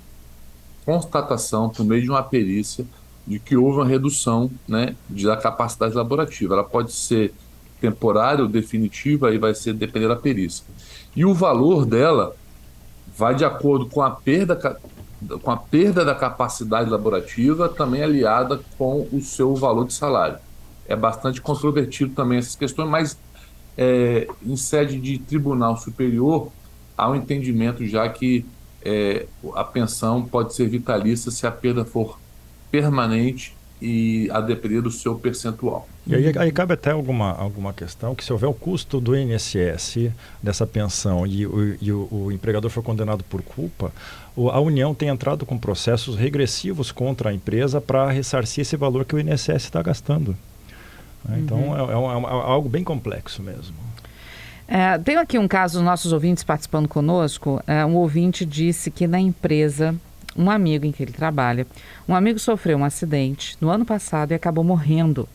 constatação 0.86 1.70
por 1.70 1.86
meio 1.86 2.02
de 2.02 2.10
uma 2.10 2.24
perícia 2.24 2.86
de 3.26 3.40
que 3.40 3.58
houve 3.58 3.80
uma 3.80 3.88
redução 3.88 4.52
né, 4.68 4.96
da 5.10 5.36
capacidade 5.36 5.96
laborativa. 5.96 6.54
Ela 6.54 6.64
pode 6.64 6.92
ser 6.92 7.34
temporária 7.82 8.44
ou 8.44 8.50
definitiva, 8.50 9.30
aí 9.30 9.38
vai 9.38 9.54
ser 9.54 9.74
depender 9.74 10.08
da 10.08 10.16
perícia. 10.16 10.64
E 11.16 11.26
o 11.26 11.34
valor 11.34 11.86
dela 11.86 12.36
vai 13.18 13.36
de 13.36 13.46
acordo 13.46 13.88
com 13.88 14.02
a 14.02 14.12
perda 14.12 14.80
com 15.42 15.50
a 15.50 15.58
perda 15.58 16.06
da 16.06 16.14
capacidade 16.14 16.90
laborativa, 16.90 17.68
também 17.70 18.04
aliada 18.04 18.60
com 18.78 19.08
o 19.12 19.22
seu 19.22 19.56
valor 19.56 19.86
de 19.88 19.94
salário. 19.94 20.38
É 20.88 20.96
bastante 20.96 21.42
controvertido 21.42 22.14
também 22.14 22.38
essas 22.38 22.56
questões, 22.56 22.90
mas 22.90 23.18
é, 23.78 24.28
em 24.46 24.56
sede 24.56 25.00
de 25.00 25.18
tribunal 25.18 25.78
superior, 25.78 26.52
há 26.98 27.10
um 27.10 27.16
entendimento 27.16 27.86
já 27.88 28.08
que 28.10 28.46
é, 28.86 29.26
a 29.56 29.64
pensão 29.64 30.24
pode 30.24 30.54
ser 30.54 30.70
vitalícia 30.70 31.32
se 31.32 31.48
a 31.48 31.52
perda 31.52 31.84
for 31.84 32.20
permanente 32.72 33.56
e 33.82 34.30
a 34.32 34.40
depender 34.40 34.82
do 34.82 34.92
seu 34.92 35.16
percentual. 35.16 35.88
E 36.08 36.16
aí, 36.16 36.38
aí, 36.38 36.52
cabe 36.52 36.74
até 36.74 36.92
alguma, 36.92 37.32
alguma 37.32 37.74
questão 37.74 38.16
que 38.16 38.24
se 38.24 38.32
houver 38.32 38.48
o 38.48 38.54
custo 38.54 39.02
do 39.02 39.16
INSS 39.16 40.12
dessa 40.42 40.66
pensão 40.66 41.26
e, 41.26 41.46
o, 41.46 41.78
e 41.82 41.92
o, 41.92 42.08
o 42.12 42.32
empregador 42.32 42.70
for 42.70 42.84
condenado 42.84 43.24
por 43.24 43.42
culpa, 43.42 43.92
a 44.52 44.60
União 44.60 44.94
tem 44.94 45.10
entrado 45.10 45.46
com 45.46 45.58
processos 45.58 46.16
regressivos 46.16 46.92
contra 46.92 47.32
a 47.32 47.34
empresa 47.34 47.82
para 47.82 48.10
ressarcir 48.12 48.62
esse 48.62 48.78
valor 48.78 49.04
que 49.04 49.16
o 49.16 49.20
INSS 49.20 49.64
está 49.64 49.82
gastando. 49.82 50.38
Então 51.38 51.58
uhum. 51.58 51.76
é, 51.76 51.92
é, 51.92 52.28
é, 52.28 52.52
algo 52.52 52.70
bem 52.70 52.84
complexo 52.84 53.42
mesmo. 53.42 53.76
É, 54.68 54.98
tem 54.98 55.18
aqui 55.18 55.38
um 55.38 55.48
caso, 55.48 55.80
os 55.80 55.86
nossos 55.86 56.12
ouvintes 56.12 56.44
participando 56.44 56.88
conosco. 56.88 57.62
É, 57.68 57.86
um 57.86 57.96
ouvinte 57.96 58.46
disse 58.46 58.90
que 58.90 59.08
na 59.08 59.20
empresa, 59.20 59.96
um 60.36 60.50
amigo 60.50 60.86
em 60.86 60.92
que 60.92 61.04
ele 61.04 61.12
trabalha, 61.12 61.68
um 62.08 62.16
amigo 62.16 62.40
sofreu 62.40 62.78
um 62.78 62.86
acidente 62.86 63.58
no 63.62 63.70
ano 63.70 63.86
passado 63.86 64.32
e 64.32 64.36
acabou 64.36 64.64
morrendo. 64.64 65.28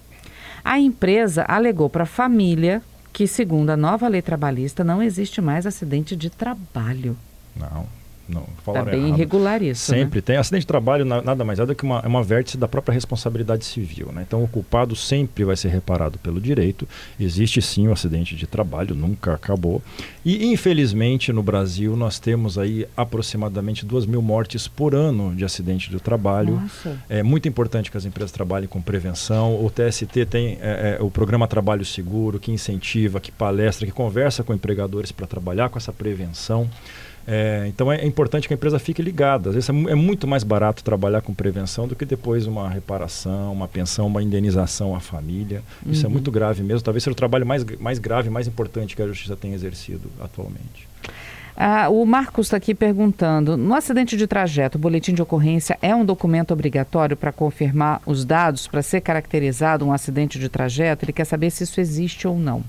A 0.65 0.79
empresa 0.79 1.45
alegou 1.49 1.89
para 1.89 2.03
a 2.03 2.07
família 2.07 2.83
que, 3.13 3.27
segundo 3.27 3.71
a 3.71 3.77
nova 3.77 4.09
lei 4.09 4.23
trabalhista, 4.23 4.85
não 4.85 5.03
existe 5.03 5.41
mais 5.41 5.67
acidente 5.67 6.15
de 6.15 6.29
trabalho. 6.29 7.17
Não, 7.57 7.87
não, 8.31 8.47
Está 8.59 8.85
bem 8.85 9.01
errado. 9.01 9.15
irregular 9.15 9.63
isso. 9.63 9.91
Né? 9.93 9.99
Sempre 9.99 10.19
né? 10.19 10.23
tem. 10.23 10.37
Acidente 10.37 10.63
de 10.63 10.67
trabalho 10.67 11.05
nada 11.05 11.45
mais 11.45 11.59
é 11.59 11.67
do 11.67 11.75
que 11.75 11.83
uma, 11.85 12.01
é 12.01 12.07
uma 12.07 12.23
vértice 12.23 12.57
da 12.57 12.69
própria 12.69 12.93
responsabilidade 12.93 13.65
civil. 13.65 14.11
Né? 14.13 14.25
Então 14.27 14.43
o 14.43 14.49
culpado 14.49 14.95
sempre 14.95 15.45
vai 15.45 15.57
ser 15.57 15.69
reparado 15.69 16.19
pelo 16.19 16.41
direito. 16.41 16.89
Existe 17.19 17.61
sim 17.61 17.89
o 17.89 17.93
acidente 17.93 18.37
de 18.37 18.47
trabalho, 18.47 18.95
nunca 18.95 19.35
acabou. 19.35 19.83
E 20.25 20.47
infelizmente 20.47 21.33
no 21.33 21.43
Brasil 21.43 21.97
nós 21.97 22.19
temos 22.19 22.59
aí 22.59 22.87
aproximadamente 22.97 23.85
duas 23.85 24.07
mil 24.07 24.23
mortes 24.23 24.69
por 24.69 24.95
ano 24.95 25.35
de 25.35 25.45
acidente 25.45 25.91
de 25.91 25.99
trabalho. 25.99 26.61
Nossa. 26.61 26.99
É 27.09 27.23
muito 27.23 27.49
importante 27.49 27.91
que 27.91 27.97
as 27.97 28.05
empresas 28.05 28.31
trabalhem 28.31 28.69
com 28.69 28.81
prevenção. 28.81 29.65
O 29.65 29.71
TST 29.71 30.27
tem 30.27 30.59
é, 30.61 30.99
é, 30.99 31.03
o 31.03 31.11
programa 31.11 31.47
Trabalho 31.49 31.85
Seguro 31.85 32.39
que 32.39 32.53
incentiva, 32.53 33.21
que 33.21 33.33
palestra, 33.33 33.87
que 33.87 33.93
conversa 33.93 34.43
com 34.43 34.55
empregadores 34.55 35.11
para 35.11 35.27
trabalhar 35.27 35.69
com 35.69 35.79
essa 35.79 35.93
prevenção. 35.93 36.69
É, 37.33 37.67
então 37.69 37.93
é, 37.93 38.05
importante 38.05 38.49
que 38.49 38.55
a 38.55 38.57
empresa 38.57 38.77
fique 38.81 39.01
ligada. 39.01 39.51
Às 39.51 39.55
vezes 39.55 39.71
é, 39.71 39.73
é, 39.73 39.95
muito 39.95 40.27
mais 40.27 40.43
barato 40.43 40.83
trabalhar 40.83 41.21
com 41.21 41.33
prevenção 41.33 41.87
do 41.87 41.95
que 41.95 42.05
depois 42.05 42.45
uma 42.45 42.69
reparação, 42.69 43.53
uma 43.53 43.69
pensão, 43.69 44.09
uma 44.09 44.21
indenização 44.21 44.97
à 44.97 45.01
família. 45.01 45.63
Isso 45.87 46.05
é 46.05 46.09
uhum. 46.09 46.11
é 46.11 46.13
muito 46.15 46.33
grave 46.33 46.65
mesmo. 46.65 46.83
Talvez 46.83 47.05
seja 47.05 47.13
o 47.13 47.15
trabalho 47.15 47.47
mais, 47.47 47.65
mais 47.79 48.01
grave, 48.01 48.29
mais 48.29 48.49
importante 48.49 48.97
que 48.97 49.03
a 49.03 49.07
justiça 49.07 49.37
tem 49.37 49.53
exercido 49.53 50.11
atualmente. 50.21 50.89
Ah, 51.57 51.89
o 51.89 52.05
Marcos 52.05 52.49
está 52.49 52.57
aqui 52.57 52.75
perguntando: 52.75 53.57
no 53.57 53.77
acidente 53.77 54.17
de 54.17 54.27
trajeto, 54.27 54.77
o 54.77 54.81
boletim 54.81 55.15
de 55.15 55.23
ocorrência 55.23 55.79
é 55.81 55.95
um 55.95 56.05
documento 56.05 56.51
obrigatório 56.51 57.17
para 57.17 57.31
confirmar 57.31 58.03
os 58.07 58.25
dados 58.25 58.67
para 58.67 58.83
ser 58.83 59.03
caracterizado 59.03 59.87
um 59.87 59.93
acidente 59.93 60.37
de 60.37 60.49
trajeto? 60.49 61.05
Ele 61.05 61.13
quer 61.13 61.27
saber 61.27 61.51
se 61.51 61.63
isso 61.63 61.81
existe 61.81 62.27
ou 62.27 62.37
não. 62.37 62.65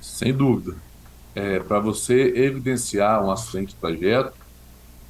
Sem 0.00 0.32
dúvida 0.32 0.74
é, 1.34 1.60
para 1.60 1.78
você 1.78 2.32
evidenciar 2.36 3.24
um 3.24 3.30
acidente 3.30 3.68
de 3.68 3.76
trajeto, 3.76 4.32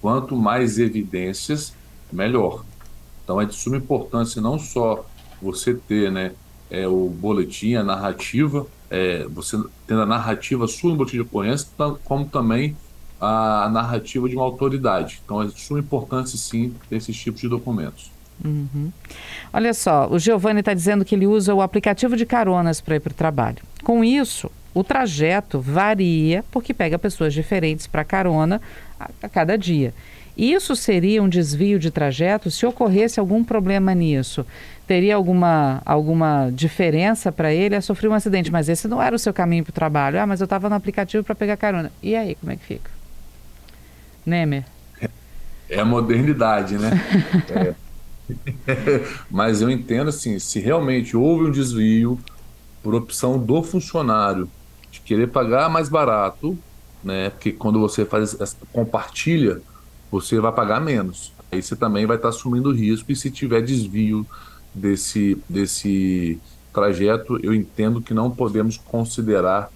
quanto 0.01 0.37
mais 0.37 0.79
evidências, 0.79 1.75
melhor. 2.13 2.65
Então 3.25 3.41
é 3.41 3.45
de 3.45 3.55
suma 3.55 3.77
importância 3.77 4.41
não 4.41 4.59
só 4.59 5.07
você 5.41 5.75
ter 5.75 6.11
né, 6.11 6.33
é, 6.71 6.87
o 6.87 7.09
boletim, 7.09 7.75
a 7.75 7.83
narrativa, 7.83 8.67
é, 8.91 9.25
você 9.25 9.57
tendo 9.87 10.03
a 10.03 10.07
narrativa 10.07 10.67
sua 10.67 10.91
no 10.91 10.97
boletim 10.97 11.17
de 11.17 11.23
ocorrência, 11.23 11.69
como 12.05 12.27
também 12.27 12.77
a 13.21 13.69
narrativa 13.71 14.29
de 14.29 14.35
uma 14.35 14.45
autoridade. 14.45 15.21
Então 15.25 15.43
é 15.43 15.47
de 15.47 15.61
suma 15.61 15.79
importância, 15.79 16.39
sim, 16.39 16.75
ter 16.89 16.97
esses 16.97 17.17
tipos 17.17 17.41
de 17.41 17.49
documentos. 17.49 18.11
Uhum. 18.43 18.91
Olha 19.53 19.75
só, 19.75 20.09
o 20.11 20.19
Giovanni 20.19 20.61
está 20.61 20.73
dizendo 20.73 21.05
que 21.05 21.15
ele 21.15 21.27
usa 21.27 21.55
o 21.55 21.61
aplicativo 21.61 22.17
de 22.17 22.25
caronas 22.25 22.81
para 22.81 22.97
ir 22.97 23.01
para 23.01 23.11
o 23.11 23.15
trabalho. 23.15 23.59
Com 23.85 24.03
isso, 24.03 24.51
o 24.75 24.85
trajeto 24.85 25.61
varia 25.61 26.45
porque 26.51 26.73
pega 26.73 26.99
pessoas 26.99 27.35
diferentes 27.35 27.87
para 27.87 28.05
carona 28.05 28.61
a, 28.99 29.11
a 29.23 29.29
cada 29.29 29.57
dia. 29.57 29.93
Isso 30.37 30.75
seria 30.75 31.23
um 31.23 31.29
desvio 31.29 31.79
de 31.79 31.91
trajeto 31.91 32.51
se 32.51 32.65
ocorresse 32.65 33.21
algum 33.21 33.45
problema 33.45 33.95
nisso? 33.95 34.47
Teria 34.87 35.15
alguma, 35.15 35.83
alguma 35.85 36.51
diferença 36.51 37.31
para 37.31 37.53
ele 37.53 37.77
a 37.77 37.81
sofrer 37.83 38.09
um 38.09 38.15
acidente? 38.15 38.51
Mas 38.51 38.69
esse 38.69 38.89
não 38.89 39.03
era 39.03 39.15
o 39.15 39.19
seu 39.19 39.33
caminho 39.33 39.65
para 39.65 39.71
o 39.71 39.75
trabalho. 39.75 40.21
Ah, 40.21 40.27
mas 40.27 40.41
eu 40.41 40.45
estava 40.45 40.69
no 40.69 40.75
aplicativo 40.75 41.23
para 41.23 41.35
pegar 41.35 41.57
carona. 41.57 41.93
E 42.03 42.17
aí, 42.17 42.35
como 42.37 42.53
é 42.53 42.57
que 42.57 42.65
fica? 42.65 42.91
Nemer? 44.25 44.65
É 45.69 45.79
a 45.79 45.85
modernidade, 45.85 46.79
né? 46.79 46.91
é. 47.55 47.75
mas 49.31 49.61
eu 49.61 49.71
entendo 49.71 50.09
assim, 50.09 50.39
se 50.39 50.59
realmente 50.59 51.17
houve 51.17 51.47
um 51.47 51.51
desvio 51.51 52.19
por 52.83 52.95
opção 52.95 53.39
do 53.39 53.63
funcionário 53.63 54.49
de 54.91 55.01
querer 55.01 55.29
pagar 55.29 55.69
mais 55.69 55.89
barato, 55.89 56.59
né? 57.03 57.31
Porque 57.31 57.53
quando 57.53 57.79
você 57.81 58.05
faz 58.05 58.37
compartilha, 58.73 59.61
você 60.11 60.39
vai 60.41 60.53
pagar 60.53 60.81
menos. 60.81 61.33
Aí 61.51 61.63
você 61.63 61.75
também 61.75 62.07
vai 62.07 62.17
estar 62.17 62.29
assumindo 62.29 62.73
risco 62.73 63.11
e 63.11 63.17
se 63.17 63.31
tiver 63.31 63.63
desvio 63.63 64.27
desse 64.75 65.37
desse 65.49 66.39
trajeto, 66.73 67.39
eu 67.43 67.53
entendo 67.53 68.01
que 68.01 68.15
não 68.15 68.31
podemos 68.31 68.77
considerar 68.77 69.71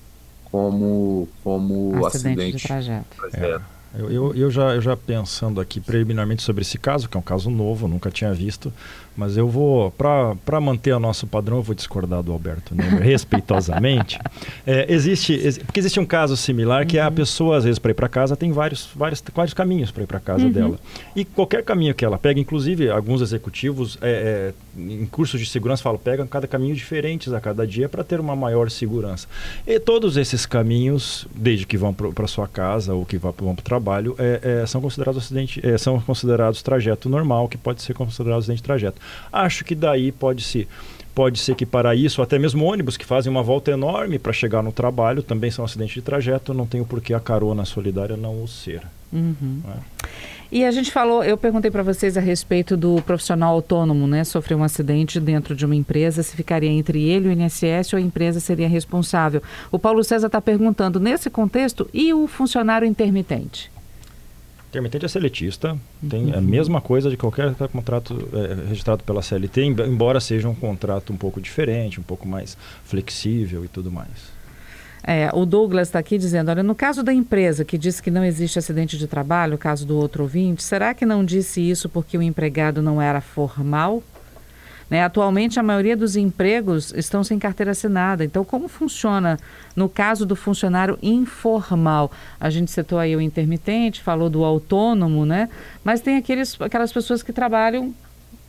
como 0.44 1.28
como 1.42 2.06
acidente, 2.06 2.06
acidente 2.06 2.56
de 2.56 2.66
trajeto. 2.68 3.16
trajeto. 3.16 3.64
É. 3.70 3.73
Eu, 3.96 4.10
eu, 4.10 4.34
eu, 4.34 4.50
já, 4.50 4.74
eu 4.74 4.80
já 4.80 4.96
pensando 4.96 5.60
aqui 5.60 5.80
preliminarmente 5.80 6.42
sobre 6.42 6.62
esse 6.62 6.78
caso, 6.78 7.08
que 7.08 7.16
é 7.16 7.20
um 7.20 7.22
caso 7.22 7.50
novo, 7.50 7.86
nunca 7.86 8.10
tinha 8.10 8.32
visto, 8.34 8.72
mas 9.16 9.36
eu 9.36 9.48
vou, 9.48 9.92
para 9.92 10.60
manter 10.60 10.92
o 10.92 10.98
nosso 10.98 11.26
padrão, 11.26 11.58
eu 11.58 11.62
vou 11.62 11.74
discordar 11.74 12.22
do 12.22 12.32
Alberto 12.32 12.74
né, 12.74 12.84
respeitosamente. 13.00 14.18
É, 14.66 14.92
existe, 14.92 15.32
ex, 15.34 15.58
porque 15.58 15.78
existe 15.78 16.00
um 16.00 16.06
caso 16.06 16.36
similar 16.36 16.84
que 16.86 16.98
uhum. 16.98 17.06
a 17.06 17.10
pessoa, 17.10 17.56
às 17.56 17.64
vezes, 17.64 17.78
para 17.78 17.92
ir 17.92 17.94
para 17.94 18.08
casa, 18.08 18.36
tem 18.36 18.50
vários, 18.50 18.88
vários, 18.94 19.22
vários 19.32 19.54
caminhos 19.54 19.92
para 19.92 20.02
ir 20.02 20.06
para 20.06 20.18
casa 20.18 20.44
uhum. 20.44 20.52
dela. 20.52 20.78
E 21.14 21.24
qualquer 21.24 21.62
caminho 21.62 21.94
que 21.94 22.04
ela 22.04 22.18
pega, 22.18 22.40
inclusive 22.40 22.90
alguns 22.90 23.20
executivos 23.20 23.96
é, 24.02 24.52
é, 24.76 24.80
em 24.80 25.06
cursos 25.06 25.38
de 25.40 25.46
segurança 25.46 25.82
falam, 25.82 25.98
pegam 25.98 26.26
cada 26.26 26.48
caminho 26.48 26.74
diferentes 26.74 27.32
a 27.32 27.40
cada 27.40 27.64
dia 27.64 27.88
para 27.88 28.02
ter 28.02 28.18
uma 28.18 28.34
maior 28.34 28.68
segurança. 28.68 29.28
E 29.64 29.78
todos 29.78 30.16
esses 30.16 30.44
caminhos, 30.44 31.26
desde 31.34 31.66
que 31.66 31.76
vão 31.76 31.94
para 31.94 32.26
sua 32.26 32.48
casa 32.48 32.94
ou 32.94 33.04
que 33.04 33.16
vão 33.16 33.32
para 33.32 33.44
o 33.44 33.56
trabalho, 33.56 33.83
é, 34.18 34.62
é, 34.62 34.66
são 34.66 34.80
considerados 34.80 35.24
acidente, 35.24 35.60
é, 35.66 35.76
são 35.78 36.00
considerados 36.00 36.62
trajeto 36.62 37.08
normal, 37.08 37.48
que 37.48 37.58
pode 37.58 37.82
ser 37.82 37.94
considerado 37.94 38.38
acidente 38.38 38.58
de 38.58 38.64
trajeto. 38.64 39.00
Acho 39.32 39.64
que 39.64 39.74
daí 39.74 40.10
pode 40.10 40.42
se 40.42 40.66
pode 41.14 41.38
se 41.38 41.52
equiparar 41.52 41.96
isso, 41.96 42.20
até 42.20 42.38
mesmo 42.40 42.64
ônibus 42.64 42.96
que 42.96 43.06
fazem 43.06 43.30
uma 43.30 43.42
volta 43.42 43.70
enorme 43.70 44.18
para 44.18 44.32
chegar 44.32 44.64
no 44.64 44.72
trabalho, 44.72 45.22
também 45.22 45.48
são 45.48 45.64
acidentes 45.64 45.94
de 45.94 46.02
trajeto, 46.02 46.52
não 46.52 46.66
tenho 46.66 46.84
por 46.84 47.00
que 47.00 47.14
a 47.14 47.20
carona 47.20 47.64
solidária 47.64 48.16
não 48.16 48.42
o 48.42 48.48
ser. 48.48 48.82
Uhum. 49.12 49.60
É. 49.68 50.08
E 50.54 50.64
a 50.64 50.70
gente 50.70 50.92
falou, 50.92 51.24
eu 51.24 51.36
perguntei 51.36 51.70
para 51.70 51.82
vocês 51.82 52.16
a 52.16 52.20
respeito 52.20 52.76
do 52.76 53.02
profissional 53.02 53.54
autônomo, 53.54 54.06
né? 54.06 54.22
Sofreu 54.22 54.58
um 54.58 54.62
acidente 54.62 55.18
dentro 55.18 55.54
de 55.54 55.64
uma 55.64 55.74
empresa, 55.74 56.22
se 56.22 56.36
ficaria 56.36 56.70
entre 56.70 57.02
ele 57.02 57.28
e 57.28 57.28
o 57.28 57.32
INSS 57.32 57.92
ou 57.92 57.98
a 57.98 58.00
empresa 58.00 58.38
seria 58.38 58.68
responsável. 58.68 59.42
O 59.72 59.80
Paulo 59.80 60.04
César 60.04 60.28
está 60.28 60.40
perguntando, 60.40 61.00
nesse 61.00 61.28
contexto, 61.28 61.88
e 61.92 62.14
o 62.14 62.26
funcionário 62.26 62.86
intermitente? 62.86 63.73
Intermitente 64.74 65.04
é 65.04 65.08
seletista, 65.08 65.78
tem 66.10 66.26
uhum. 66.26 66.38
a 66.38 66.40
mesma 66.40 66.80
coisa 66.80 67.08
de 67.08 67.16
qualquer 67.16 67.54
contrato 67.68 68.28
é, 68.32 68.68
registrado 68.68 69.04
pela 69.04 69.22
CLT, 69.22 69.62
embora 69.62 70.18
seja 70.18 70.48
um 70.48 70.54
contrato 70.54 71.12
um 71.12 71.16
pouco 71.16 71.40
diferente, 71.40 72.00
um 72.00 72.02
pouco 72.02 72.26
mais 72.26 72.58
flexível 72.84 73.64
e 73.64 73.68
tudo 73.68 73.88
mais. 73.88 74.34
É, 75.06 75.30
o 75.32 75.46
Douglas 75.46 75.86
está 75.86 76.00
aqui 76.00 76.18
dizendo: 76.18 76.50
olha, 76.50 76.64
no 76.64 76.74
caso 76.74 77.04
da 77.04 77.14
empresa 77.14 77.64
que 77.64 77.78
disse 77.78 78.02
que 78.02 78.10
não 78.10 78.24
existe 78.24 78.58
acidente 78.58 78.98
de 78.98 79.06
trabalho, 79.06 79.54
o 79.54 79.58
caso 79.58 79.86
do 79.86 79.96
outro 79.96 80.24
ouvinte, 80.24 80.64
será 80.64 80.92
que 80.92 81.06
não 81.06 81.24
disse 81.24 81.60
isso 81.60 81.88
porque 81.88 82.18
o 82.18 82.22
empregado 82.22 82.82
não 82.82 83.00
era 83.00 83.20
formal? 83.20 84.02
Né? 84.94 85.02
Atualmente, 85.02 85.58
a 85.58 85.62
maioria 85.64 85.96
dos 85.96 86.14
empregos 86.14 86.94
estão 86.94 87.24
sem 87.24 87.36
carteira 87.36 87.72
assinada. 87.72 88.24
Então, 88.24 88.44
como 88.44 88.68
funciona 88.68 89.40
no 89.74 89.88
caso 89.88 90.24
do 90.24 90.36
funcionário 90.36 90.96
informal? 91.02 92.12
A 92.38 92.48
gente 92.48 92.70
citou 92.70 93.00
aí 93.00 93.16
o 93.16 93.20
intermitente, 93.20 94.00
falou 94.00 94.30
do 94.30 94.44
autônomo, 94.44 95.26
né? 95.26 95.48
Mas 95.82 96.00
tem 96.00 96.16
aqueles, 96.16 96.56
aquelas 96.60 96.92
pessoas 96.92 97.24
que 97.24 97.32
trabalham 97.32 97.92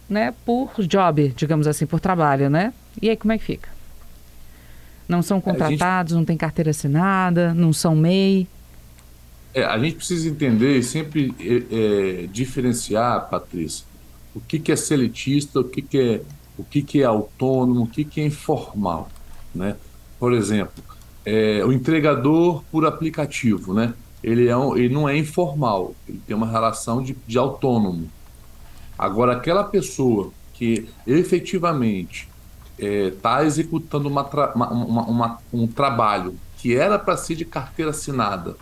né, 0.08 0.36
por 0.46 0.72
job, 0.84 1.34
digamos 1.36 1.66
assim, 1.66 1.88
por 1.88 2.00
trabalho, 2.00 2.48
né? 2.48 2.72
E 3.02 3.10
aí, 3.10 3.18
como 3.18 3.34
é 3.34 3.40
que 3.40 3.44
fica? 3.44 3.70
Não 5.10 5.24
são 5.24 5.42
contratados, 5.42 6.12
gente... 6.12 6.20
não 6.20 6.26
tem 6.26 6.38
carteira 6.38 6.70
assinada, 6.70 7.56
não 7.56 7.74
são 7.74 7.96
MEI. 7.96 8.48
É, 9.52 9.64
a 9.64 9.80
gente 9.80 9.96
precisa 9.96 10.30
entender 10.30 10.78
e 10.78 10.84
sempre 10.84 11.34
é, 11.40 12.24
é, 12.24 12.28
diferenciar, 12.28 13.32
Patrícia, 13.32 13.84
o 14.36 14.42
que, 14.42 14.60
que 14.60 14.72
é 14.72 14.76
seletista, 14.76 15.62
o 15.62 15.64
que, 15.64 15.82
que 15.82 15.98
é 15.98 16.22
o 16.58 16.64
que, 16.64 16.82
que 16.82 17.02
é 17.02 17.06
autônomo, 17.06 17.84
o 17.84 17.88
que, 17.88 18.06
que 18.06 18.22
é 18.22 18.26
informal, 18.26 19.10
né? 19.54 19.76
Por 20.20 20.34
exemplo, 20.34 20.84
é, 21.26 21.64
o 21.66 21.72
entregador 21.72 22.64
por 22.72 22.86
aplicativo, 22.86 23.74
né? 23.74 23.94
Ele, 24.24 24.48
é 24.48 24.56
um, 24.56 24.76
ele 24.76 24.94
não 24.94 25.08
é 25.08 25.18
informal, 25.18 25.94
ele 26.08 26.22
tem 26.26 26.36
uma 26.36 26.50
relação 26.50 27.04
de, 27.04 27.16
de 27.28 27.38
autônomo. 27.38 28.10
Agora, 28.98 29.34
aquela 29.34 29.64
pessoa 29.64 30.32
que 30.54 30.88
efetivamente 31.06 32.30
está 32.78 33.44
é, 33.44 33.46
executando 33.46 34.08
uma, 34.08 34.24
uma, 34.56 35.04
uma, 35.04 35.40
um 35.54 35.68
trabalho 35.68 36.36
que 36.58 36.76
era 36.76 36.98
para 36.98 37.18
ser 37.18 37.36
de 37.36 37.46
carteira 37.46 37.92
assinada, 37.92 38.56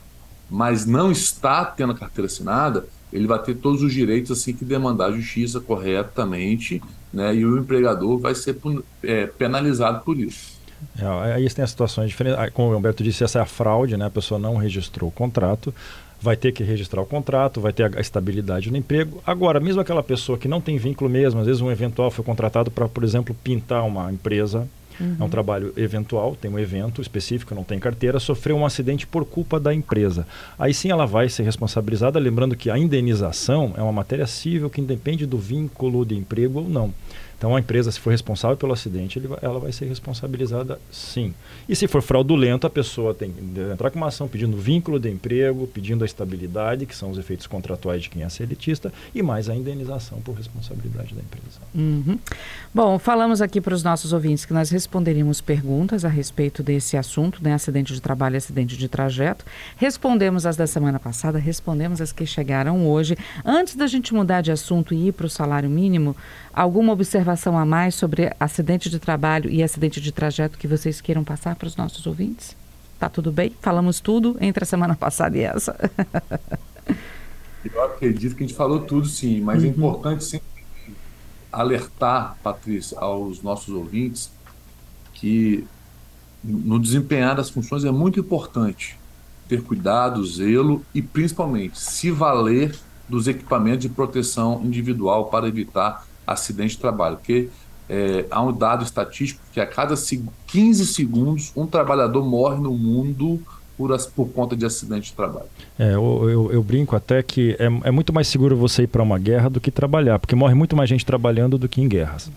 mas 0.49 0.85
não 0.85 1.11
está 1.11 1.63
tendo 1.63 1.95
carteira 1.95 2.25
assinada, 2.25 2.87
ele 3.13 3.27
vai 3.27 3.39
ter 3.41 3.55
todos 3.55 3.83
os 3.83 3.93
direitos 3.93 4.31
assim 4.31 4.53
que 4.53 4.65
demandar 4.65 5.05
a 5.05 5.11
justiça 5.11 5.59
corretamente, 5.59 6.81
né? 7.13 7.33
E 7.35 7.45
o 7.45 7.59
empregador 7.59 8.17
vai 8.17 8.33
ser 8.33 8.57
é, 9.03 9.27
penalizado 9.27 10.03
por 10.03 10.17
isso. 10.19 10.53
É, 10.99 11.33
aí 11.33 11.49
tem 11.49 11.63
as 11.63 11.69
situações 11.69 12.09
diferentes. 12.09 12.39
Ah, 12.39 12.49
como 12.49 12.73
o 12.73 12.77
Humberto 12.77 13.03
disse, 13.03 13.23
essa 13.23 13.39
é 13.39 13.41
a 13.41 13.45
fraude, 13.45 13.95
né? 13.95 14.07
A 14.07 14.09
pessoa 14.09 14.39
não 14.39 14.57
registrou 14.57 15.09
o 15.09 15.13
contrato, 15.13 15.73
vai 16.19 16.35
ter 16.35 16.51
que 16.51 16.63
registrar 16.63 17.01
o 17.01 17.05
contrato, 17.05 17.61
vai 17.61 17.71
ter 17.71 17.95
a 17.95 18.01
estabilidade 18.01 18.71
no 18.71 18.77
emprego. 18.77 19.21
Agora, 19.25 19.59
mesmo 19.59 19.79
aquela 19.79 20.01
pessoa 20.01 20.37
que 20.37 20.47
não 20.47 20.59
tem 20.59 20.77
vínculo 20.77 21.09
mesmo, 21.09 21.39
às 21.39 21.45
vezes 21.45 21.61
um 21.61 21.71
eventual 21.71 22.09
foi 22.09 22.25
contratado 22.25 22.71
para, 22.71 22.87
por 22.87 23.03
exemplo, 23.03 23.35
pintar 23.43 23.85
uma 23.85 24.11
empresa 24.11 24.67
Uhum. 24.99 25.17
É 25.19 25.23
um 25.23 25.29
trabalho 25.29 25.73
eventual, 25.75 26.35
tem 26.35 26.49
um 26.49 26.59
evento 26.59 27.01
específico, 27.01 27.55
não 27.55 27.63
tem 27.63 27.79
carteira, 27.79 28.19
sofreu 28.19 28.57
um 28.57 28.65
acidente 28.65 29.07
por 29.07 29.25
culpa 29.25 29.59
da 29.59 29.73
empresa. 29.73 30.25
Aí 30.57 30.73
sim 30.73 30.89
ela 30.89 31.05
vai 31.05 31.29
ser 31.29 31.43
responsabilizada, 31.43 32.19
lembrando 32.19 32.55
que 32.55 32.69
a 32.69 32.77
indenização 32.77 33.73
é 33.77 33.81
uma 33.81 33.91
matéria 33.91 34.27
civil 34.27 34.69
que 34.69 34.81
independe 34.81 35.25
do 35.25 35.37
vínculo 35.37 36.05
de 36.05 36.15
emprego 36.15 36.59
ou 36.59 36.69
não. 36.69 36.93
Então 37.43 37.57
a 37.57 37.59
empresa, 37.59 37.91
se 37.91 37.99
for 37.99 38.11
responsável 38.11 38.55
pelo 38.55 38.71
acidente, 38.71 39.19
vai, 39.19 39.37
ela 39.41 39.59
vai 39.59 39.69
ser 39.73 39.83
responsabilizada 39.83 40.79
sim. 40.89 41.33
E 41.67 41.75
se 41.75 41.87
for 41.87 42.01
fraudulento, 42.01 42.65
a 42.65 42.69
pessoa 42.69 43.13
tem 43.13 43.33
que 43.33 43.59
entrar 43.59 43.91
com 43.91 43.97
uma 43.97 44.07
ação 44.07 44.29
pedindo 44.29 44.55
vínculo 44.55 44.97
de 44.97 45.09
emprego, 45.09 45.67
pedindo 45.67 46.03
a 46.03 46.05
estabilidade, 46.05 46.85
que 46.85 46.95
são 46.95 47.11
os 47.11 47.17
efeitos 47.17 47.45
contratuais 47.45 48.03
de 48.03 48.09
quem 48.09 48.23
é 48.23 48.29
seletista, 48.29 48.93
e 49.13 49.21
mais 49.21 49.49
a 49.49 49.55
indenização 49.55 50.21
por 50.21 50.35
responsabilidade 50.35 51.13
da 51.13 51.19
empresa. 51.19 51.59
Uhum. 51.75 52.17
Bom, 52.75 52.97
falamos 52.97 53.39
aqui 53.39 53.61
para 53.61 53.75
os 53.75 53.83
nossos 53.83 54.13
ouvintes 54.13 54.45
que 54.45 54.53
nós 54.53 54.71
responderíamos 54.71 55.39
perguntas 55.39 56.03
a 56.03 56.07
respeito 56.07 56.63
desse 56.63 56.97
assunto, 56.97 57.37
né? 57.43 57.53
Acidente 57.53 57.93
de 57.93 58.01
trabalho 58.01 58.33
e 58.33 58.37
acidente 58.37 58.75
de 58.75 58.89
trajeto. 58.89 59.45
Respondemos 59.77 60.43
as 60.43 60.57
da 60.57 60.65
semana 60.65 60.99
passada, 60.99 61.37
respondemos 61.37 62.01
as 62.01 62.11
que 62.11 62.25
chegaram 62.25 62.87
hoje. 62.87 63.15
Antes 63.45 63.75
da 63.75 63.85
gente 63.85 64.11
mudar 64.11 64.41
de 64.41 64.51
assunto 64.51 64.91
e 64.91 65.09
ir 65.09 65.11
para 65.11 65.27
o 65.27 65.29
salário 65.29 65.69
mínimo, 65.69 66.15
alguma 66.51 66.93
observação 66.93 67.59
a 67.59 67.63
mais 67.63 67.93
sobre 67.93 68.33
acidente 68.39 68.89
de 68.89 68.97
trabalho 68.97 69.51
e 69.51 69.61
acidente 69.61 70.01
de 70.01 70.11
trajeto 70.11 70.57
que 70.57 70.67
vocês 70.67 70.99
queiram 70.99 71.23
passar 71.23 71.55
para 71.55 71.67
os 71.67 71.77
nossos 71.77 72.07
ouvintes? 72.07 72.57
Tá 72.97 73.07
tudo 73.07 73.31
bem? 73.31 73.55
Falamos 73.61 73.99
tudo 73.99 74.35
entre 74.41 74.63
a 74.63 74.65
semana 74.65 74.95
passada 74.97 75.37
e 75.37 75.41
essa. 75.41 75.77
Eu 77.63 77.83
acredito 77.83 78.35
que 78.35 78.43
a 78.43 78.47
gente 78.47 78.57
falou 78.57 78.79
tudo, 78.79 79.07
sim, 79.07 79.41
mas 79.41 79.63
é 79.63 79.67
uhum. 79.67 79.73
é 79.73 79.75
importante 79.75 80.23
sempre 80.23 80.52
alertar, 81.53 82.37
Patrícia, 82.43 82.97
aos 82.99 83.41
nossos 83.41 83.73
ouvintes 83.73 84.31
que 85.13 85.65
no 86.43 86.79
desempenhar 86.79 87.35
das 87.35 87.49
funções 87.49 87.85
é 87.85 87.91
muito 87.91 88.19
importante 88.19 88.97
ter 89.47 89.61
cuidado, 89.61 90.25
zelo 90.25 90.83
e 90.93 91.01
principalmente 91.01 91.79
se 91.79 92.11
valer 92.11 92.75
dos 93.07 93.27
equipamentos 93.27 93.81
de 93.81 93.89
proteção 93.89 94.61
individual 94.63 95.25
para 95.25 95.47
evitar 95.47 96.05
acidente 96.25 96.75
de 96.75 96.79
trabalho, 96.79 97.17
porque 97.17 97.49
é, 97.87 98.25
há 98.31 98.41
um 98.41 98.51
dado 98.51 98.83
estatístico 98.83 99.41
que 99.51 99.59
a 99.59 99.67
cada 99.67 99.95
15 100.47 100.87
segundos 100.87 101.51
um 101.55 101.67
trabalhador 101.67 102.25
morre 102.25 102.57
no 102.57 102.73
mundo 102.73 103.41
por, 104.15 104.27
conta 104.29 104.55
de 104.55 104.65
acidente 104.65 105.11
de 105.11 105.13
trabalho. 105.13 105.47
É, 105.77 105.93
eu, 105.93 106.29
eu, 106.29 106.51
eu 106.53 106.63
brinco 106.63 106.95
até 106.95 107.21
que 107.21 107.55
é, 107.59 107.65
é, 107.65 107.91
muito 107.91 108.13
mais 108.13 108.27
seguro 108.27 108.55
você 108.55 108.83
ir 108.83 108.87
para 108.87 109.01
uma 109.01 109.19
guerra 109.19 109.49
do 109.49 109.59
que 109.59 109.71
trabalhar, 109.71 110.19
porque 110.19 110.35
morre 110.35 110.53
muito 110.53 110.75
mais 110.75 110.89
gente 110.89 111.05
trabalhando 111.05 111.57
do 111.57 111.67
que 111.67 111.81
em 111.81 111.87
guerras. 111.87 112.31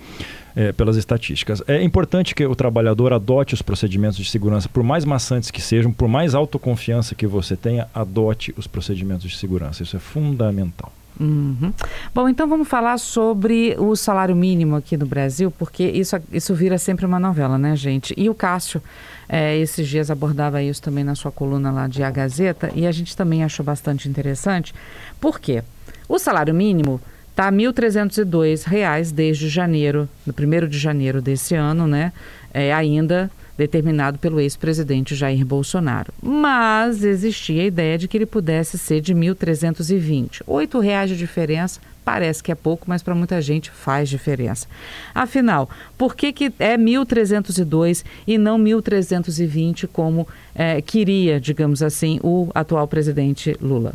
É, 0.59 0.73
pelas 0.73 0.97
estatísticas. 0.97 1.63
É 1.69 1.83
importante 1.83 2.35
que 2.35 2.47
o 2.47 2.57
trabalhador 2.57 3.13
adote 3.13 3.53
os 3.53 3.61
procedimentos 3.61 4.17
de 4.17 4.25
segurança, 4.25 4.67
por 4.71 4.83
mais 4.83 5.05
maçantes 5.05 5.51
que 5.51 5.61
sejam, 5.61 5.93
por 5.93 6.09
mais 6.09 6.35
autoconfiança 6.35 7.15
que 7.15 7.27
você 7.27 7.55
tenha, 7.55 7.87
adote 7.93 8.55
os 8.57 8.67
procedimentos 8.67 9.31
de 9.31 9.37
segurança. 9.37 9.83
Isso 9.83 9.95
é 9.95 10.01
fundamental. 10.01 10.91
Uhum. 11.19 11.73
Bom, 12.15 12.29
então 12.29 12.47
vamos 12.47 12.69
falar 12.69 12.99
sobre 12.99 13.75
o 13.79 13.97
salário 13.97 14.37
mínimo 14.37 14.77
aqui 14.77 14.97
no 14.97 15.07
Brasil, 15.07 15.51
porque 15.51 15.85
isso, 15.85 16.17
isso 16.31 16.55
vira 16.55 16.77
sempre 16.77 17.07
uma 17.07 17.19
novela, 17.19 17.57
né, 17.57 17.75
gente? 17.75 18.13
E 18.17 18.29
o 18.29 18.35
Cássio, 18.35 18.83
é, 19.29 19.57
esses 19.57 19.89
dias 19.89 20.11
abordava 20.11 20.63
isso 20.63 20.83
também 20.83 21.05
na 21.05 21.15
sua 21.15 21.33
coluna 21.33 21.71
lá 21.71 21.89
de 21.89 22.03
A 22.03 22.11
Gazeta, 22.11 22.71
e 22.75 22.87
a 22.87 22.93
gente 22.93 23.17
também 23.17 23.43
achou 23.43 23.65
bastante 23.65 24.09
interessante. 24.09 24.75
Por 25.21 25.41
quê? 25.41 25.63
O 26.09 26.19
salário 26.19 26.55
mínimo 26.55 27.01
está 27.31 27.51
R$ 27.51 27.57
1.302 27.57 29.13
desde 29.13 29.49
janeiro, 29.49 30.09
no 30.27 30.33
1 30.33 30.69
de 30.69 30.79
janeiro 30.79 31.21
desse 31.23 31.55
ano, 31.55 31.87
né? 31.87 32.13
É, 32.53 32.73
ainda 32.73 33.31
determinado 33.57 34.19
pelo 34.19 34.41
ex-presidente 34.41 35.15
Jair 35.15 35.45
Bolsonaro. 35.45 36.13
Mas 36.23 37.03
existia 37.03 37.63
a 37.63 37.67
ideia 37.67 37.99
de 37.99 38.09
que 38.09 38.17
ele 38.17 38.27
pudesse 38.27 38.79
ser 38.79 39.01
de 39.01 39.15
1.320. 39.15 40.43
R$ 40.47 40.81
reais 40.81 41.11
de 41.11 41.17
diferença 41.17 41.81
parece 42.07 42.41
que 42.41 42.53
é 42.53 42.55
pouco, 42.55 42.85
mas 42.87 43.03
para 43.03 43.17
muita 43.17 43.43
gente 43.43 43.69
faz 43.69 44.09
diferença. 44.09 44.69
Afinal, 45.13 45.69
por 45.99 46.15
que, 46.15 46.33
que 46.33 46.53
é 46.61 46.77
1.302 46.77 48.05
e 48.25 48.39
não 48.39 48.57
1.320 48.61 49.89
como 49.93 50.29
é, 50.55 50.81
queria, 50.81 51.41
digamos 51.41 51.83
assim, 51.83 52.21
o 52.23 52.49
atual 52.55 52.87
presidente 52.87 53.57
Lula? 53.61 53.95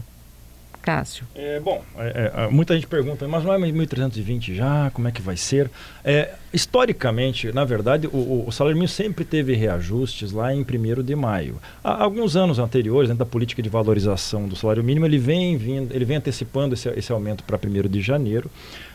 Cássio? 0.82 1.26
É, 1.34 1.60
bom, 1.60 1.82
é, 1.98 2.32
é, 2.36 2.48
muita 2.50 2.74
gente 2.74 2.88
pergunta, 2.88 3.28
mas 3.28 3.46
não 3.46 3.54
é 3.54 3.58
1.320 3.58 4.56
já? 4.56 4.92
Como 4.92 5.08
é 5.08 5.12
que 5.12 5.22
vai 5.22 5.38
ser? 5.38 5.70
É, 6.04 6.34
historicamente, 6.54 7.52
na 7.54 7.64
verdade, 7.64 8.08
o, 8.08 8.46
o, 8.48 8.52
salário 8.52 8.76
mínimo 8.76 8.88
sempre 8.88 9.24
teve 9.24 9.54
reajustes 9.54 10.32
lá 10.32 10.54
em 10.54 10.62
1 10.62 11.04
de 11.04 11.16
maio. 11.16 11.58
Há 11.84 12.04
alguns 12.04 12.36
anos 12.36 12.60
anteriores, 12.60 13.10
dentro 13.10 13.24
da 13.24 13.30
política 13.30 13.62
de 13.62 13.70
valorização 13.70 14.48
do 14.48 14.56
salário 14.56 14.84
mínimo, 14.84 15.06
ele 15.06 15.18
vem, 15.18 15.58
vindo, 15.58 15.94
ele 15.94 16.06
vem 16.06 16.18
antecipando 16.18 16.74
esse, 16.74 16.90
esse 16.90 17.12
aumento 17.12 17.44
para 17.44 17.58
1 17.58 17.88
de 17.88 18.02
janeiro. 18.02 18.50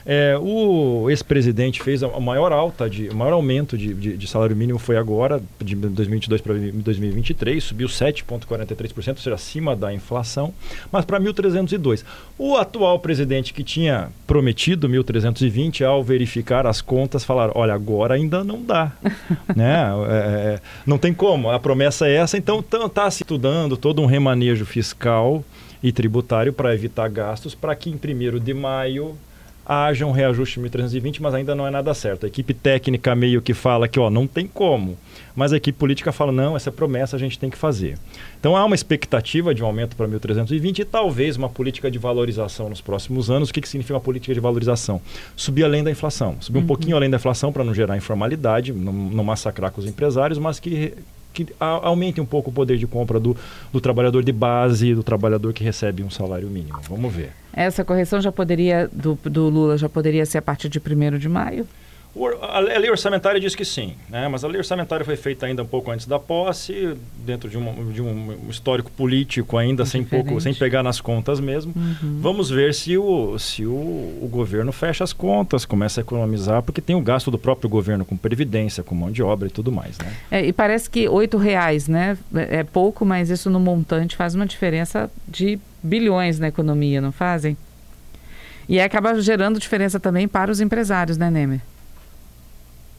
É, 0.09 0.39
o 0.41 1.11
ex-presidente 1.11 1.83
fez 1.83 2.01
a 2.01 2.21
maior 2.21 2.53
alta, 2.53 2.89
de, 2.89 3.09
o 3.09 3.17
maior 3.17 3.33
aumento 3.33 3.77
de, 3.77 3.93
de, 3.93 4.17
de, 4.17 4.29
salário 4.29 4.55
mínimo 4.55 4.79
foi 4.79 4.97
agora, 4.97 5.43
de 5.61 5.75
2022 5.75 6.41
para 6.41 6.55
2023, 6.55 7.65
subiu 7.65 7.89
7,43%, 7.89 9.09
ou 9.09 9.17
seja, 9.17 9.35
acima 9.35 9.75
da 9.75 9.93
inflação, 9.93 10.55
mas 10.93 11.05
para 11.05 11.19
1.302. 11.19 12.05
O 12.39 12.57
atual 12.57 13.01
presidente 13.01 13.53
que 13.53 13.65
tinha 13.65 14.09
prometido 14.29 14.89
1.320, 14.89 15.85
ao 15.85 16.05
verificar 16.05 16.69
as 16.69 16.81
contas, 16.81 17.25
falaram, 17.25 17.46
olha, 17.55 17.75
agora 17.75 18.15
ainda 18.15 18.43
não 18.43 18.63
dá. 18.63 18.93
né? 19.55 19.87
É, 20.09 20.15
é, 20.55 20.61
não 20.87 20.99
tem 20.99 21.13
como, 21.13 21.51
a 21.51 21.59
promessa 21.59 22.07
é 22.07 22.17
essa, 22.17 22.37
então 22.37 22.61
está 22.61 23.11
se 23.11 23.23
estudando 23.23 23.77
todo 23.77 24.03
um 24.03 24.07
remanejo 24.07 24.65
fiscal 24.65 25.45
e 25.83 25.93
tributário 25.93 26.53
para 26.53 26.75
evitar 26.75 27.09
gastos, 27.09 27.55
para 27.55 27.75
que 27.75 27.91
em 27.91 27.95
1 27.95 28.39
de 28.39 28.55
maio 28.55 29.17
haja 29.69 30.07
um 30.07 30.13
reajuste 30.13 30.61
1320, 30.61 31.21
mas 31.21 31.35
ainda 31.35 31.55
não 31.55 31.67
é 31.67 31.71
nada 31.71 31.93
certo. 31.93 32.25
A 32.25 32.29
equipe 32.29 32.55
técnica 32.55 33.15
meio 33.15 33.43
que 33.43 33.53
fala 33.53 33.89
que 33.89 33.99
ó, 33.99 34.09
não 34.09 34.27
tem 34.27 34.47
como, 34.47 34.97
mas 35.35 35.53
a 35.53 35.57
equipe 35.57 35.77
política 35.77 36.13
fala 36.13 36.31
não, 36.31 36.57
essa 36.57 36.71
promessa 36.71 37.17
a 37.17 37.19
gente 37.19 37.39
tem 37.39 37.51
que 37.51 37.59
fazer. 37.59 37.99
Então 38.39 38.57
há 38.57 38.65
uma 38.65 38.75
expectativa 38.75 39.55
de 39.55 39.63
um 39.63 39.67
aumento 39.67 39.97
para 39.97 40.07
1320 40.07 40.79
e 40.79 40.85
talvez 40.85 41.37
uma 41.37 41.49
política 41.49 41.91
de 41.91 41.99
valorização 41.99 42.69
nos 42.69 42.81
próximos 42.81 43.29
anos. 43.29 43.51
O 43.51 43.53
que, 43.53 43.61
que 43.61 43.69
significa 43.69 43.95
uma 43.95 44.01
política 44.01 44.33
de 44.33 44.41
valorização? 44.41 45.01
Subir 45.35 45.65
além 45.65 45.83
da 45.83 45.91
inflação, 45.91 46.37
subir 46.41 46.59
um 46.59 46.61
uhum. 46.61 46.67
pouquinho 46.67 46.97
além 46.97 47.11
da 47.11 47.17
inflação 47.17 47.53
para 47.53 47.65
não 47.65 47.75
gerar 47.75 47.97
informalidade, 47.97 48.73
não, 48.73 48.93
não 48.93 49.25
massacrar 49.25 49.73
com 49.73 49.81
os 49.81 49.87
empresários, 49.87 50.39
mas 50.39 50.61
que 50.61 50.95
que 51.45 51.53
aumente 51.61 52.21
um 52.21 52.25
pouco 52.25 52.51
o 52.51 52.53
poder 52.53 52.79
de 52.79 52.87
compra 52.87 53.21
do, 53.21 53.37
do 53.71 53.81
trabalhador 53.81 54.25
de 54.25 54.33
base, 54.33 54.95
do 54.95 55.03
trabalhador 55.03 55.53
que 55.53 55.63
recebe 55.63 56.03
um 56.03 56.09
salário 56.09 56.49
mínimo. 56.49 56.79
Vamos 56.89 57.13
ver. 57.13 57.33
Essa 57.53 57.85
correção 57.85 58.21
já 58.21 58.33
poderia, 58.33 58.89
do, 58.91 59.19
do 59.25 59.49
Lula, 59.49 59.77
já 59.77 59.89
poderia 59.89 60.25
ser 60.25 60.39
a 60.39 60.43
partir 60.43 60.69
de 60.69 60.79
1 60.79 61.19
de 61.19 61.29
maio? 61.29 61.67
A 62.41 62.61
lei 62.61 62.91
orçamentária 62.91 63.39
diz 63.39 63.55
que 63.55 63.65
sim, 63.65 63.95
né? 64.09 64.27
mas 64.27 64.43
a 64.43 64.49
lei 64.49 64.57
orçamentária 64.57 65.05
foi 65.05 65.17
feita 65.17 65.45
ainda 65.45 65.63
um 65.63 65.67
pouco 65.67 65.91
antes 65.91 66.07
da 66.07 66.19
posse, 66.19 66.97
dentro 67.19 67.49
de 67.49 67.59
um, 67.59 67.93
de 67.93 68.01
um 68.01 68.49
histórico 68.49 68.91
político 68.91 69.59
ainda, 69.59 69.85
sem, 69.85 70.03
pouco, 70.03 70.41
sem 70.41 70.55
pegar 70.55 70.83
nas 70.83 70.99
contas 70.99 71.39
mesmo. 71.41 71.75
Uhum. 71.77 72.19
Vamos 72.21 72.49
ver 72.49 72.73
se, 72.73 72.97
o, 72.97 73.39
se 73.39 73.67
o, 73.67 73.71
o, 73.71 74.29
governo 74.31 74.73
fecha 74.73 75.05
as 75.05 75.13
contas, 75.13 75.67
começa 75.67 76.01
a 76.01 76.03
economizar, 76.03 76.63
porque 76.63 76.81
tem 76.81 76.97
o 76.97 77.03
gasto 77.03 77.31
do 77.31 77.39
próprio 77.39 77.69
governo 77.69 78.05
com 78.05 78.17
previdência, 78.17 78.83
com 78.83 78.95
mão 78.95 79.11
de 79.11 79.23
obra 79.23 79.49
e 79.49 79.51
tudo 79.51 79.71
mais. 79.71 79.99
Né? 79.99 80.13
É, 80.31 80.47
e 80.47 80.53
parece 80.55 80.89
que 80.89 81.07
oito 81.09 81.37
reais 81.37 81.87
né? 81.87 82.17
é 82.35 82.65
pouco, 82.65 83.05
mas 83.05 83.29
isso 83.29 83.51
no 83.51 83.61
montante 83.61 84.17
faz 84.17 84.35
uma 84.35 84.47
diferença 84.47 85.11
de 85.29 85.59
bilhões 85.83 86.39
na 86.39 86.49
economia, 86.49 87.01
não 87.01 87.13
fazem? 87.13 87.57
E 88.69 88.81
acaba 88.81 89.21
gerando 89.21 89.61
diferença 89.61 90.01
também 90.01 90.27
para 90.27 90.51
os 90.51 90.61
empresários, 90.61 91.19
né, 91.19 91.31
Nemer? 91.31 91.61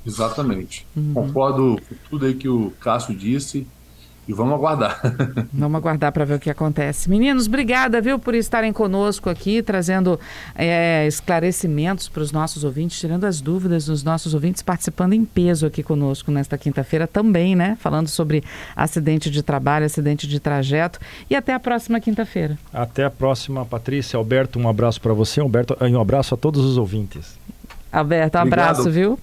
Exatamente. 0.07 0.87
Uhum. 0.95 1.13
Concordo 1.13 1.77
com 1.87 1.95
tudo 2.09 2.25
aí 2.25 2.33
que 2.33 2.47
o 2.47 2.71
Cássio 2.79 3.13
disse. 3.13 3.67
E 4.27 4.33
vamos 4.33 4.55
aguardar. 4.55 4.99
vamos 5.53 5.77
aguardar 5.77 6.11
para 6.11 6.25
ver 6.25 6.33
o 6.33 6.39
que 6.39 6.49
acontece. 6.49 7.09
Meninos, 7.09 7.47
obrigada, 7.47 8.01
viu, 8.01 8.19
por 8.19 8.35
estarem 8.35 8.73
conosco 8.73 9.29
aqui, 9.29 9.61
trazendo 9.61 10.19
é, 10.53 11.07
esclarecimentos 11.07 12.09
para 12.09 12.21
os 12.21 12.33
nossos 12.33 12.65
ouvintes, 12.65 12.99
tirando 12.99 13.23
as 13.23 13.39
dúvidas 13.39 13.85
dos 13.85 14.03
nossos 14.03 14.33
ouvintes, 14.33 14.61
participando 14.61 15.13
em 15.13 15.23
peso 15.23 15.65
aqui 15.65 15.81
conosco 15.81 16.29
nesta 16.29 16.57
quinta-feira 16.57 17.07
também, 17.07 17.55
né? 17.55 17.77
Falando 17.79 18.09
sobre 18.09 18.43
acidente 18.75 19.31
de 19.31 19.41
trabalho, 19.41 19.85
acidente 19.85 20.27
de 20.27 20.41
trajeto. 20.41 20.99
E 21.29 21.35
até 21.35 21.53
a 21.53 21.59
próxima 21.59 22.01
quinta-feira. 22.01 22.59
Até 22.73 23.05
a 23.05 23.09
próxima, 23.09 23.65
Patrícia. 23.65 24.17
Alberto, 24.17 24.59
um 24.59 24.67
abraço 24.67 24.99
para 24.99 25.13
você. 25.13 25.39
Alberto, 25.39 25.77
um 25.79 26.01
abraço 26.01 26.33
a 26.33 26.37
todos 26.37 26.65
os 26.65 26.77
ouvintes. 26.77 27.39
Alberto, 27.89 28.37
um 28.37 28.41
abraço, 28.41 28.91
viu? 28.91 29.17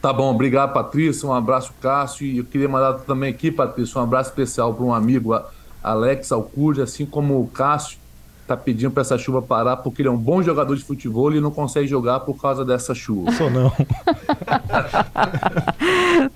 Tá 0.00 0.12
bom, 0.12 0.32
obrigado, 0.32 0.72
Patrícia. 0.72 1.28
Um 1.28 1.32
abraço, 1.32 1.72
Cássio. 1.80 2.26
E 2.26 2.38
eu 2.38 2.44
queria 2.44 2.68
mandar 2.68 2.94
também 3.00 3.30
aqui, 3.30 3.50
Patrícia, 3.50 4.00
um 4.00 4.04
abraço 4.04 4.30
especial 4.30 4.74
para 4.74 4.84
um 4.84 4.94
amigo, 4.94 5.38
Alex 5.82 6.32
Alcurde, 6.32 6.82
assim 6.82 7.06
como 7.06 7.40
o 7.40 7.46
Cássio 7.48 7.98
tá 8.46 8.56
pedindo 8.56 8.92
para 8.92 9.00
essa 9.00 9.18
chuva 9.18 9.42
parar 9.42 9.78
porque 9.78 10.02
ele 10.02 10.08
é 10.08 10.10
um 10.10 10.16
bom 10.16 10.40
jogador 10.40 10.76
de 10.76 10.84
futebol 10.84 11.34
e 11.34 11.40
não 11.40 11.50
consegue 11.50 11.88
jogar 11.88 12.20
por 12.20 12.40
causa 12.40 12.64
dessa 12.64 12.94
chuva. 12.94 13.32
Sou 13.32 13.50
não. 13.50 13.72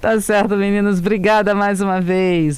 tá 0.01 0.21
certo, 0.21 0.57
meninos. 0.57 0.99
Obrigada 0.99 1.55
mais 1.55 1.81
uma 1.81 2.01
vez. 2.01 2.49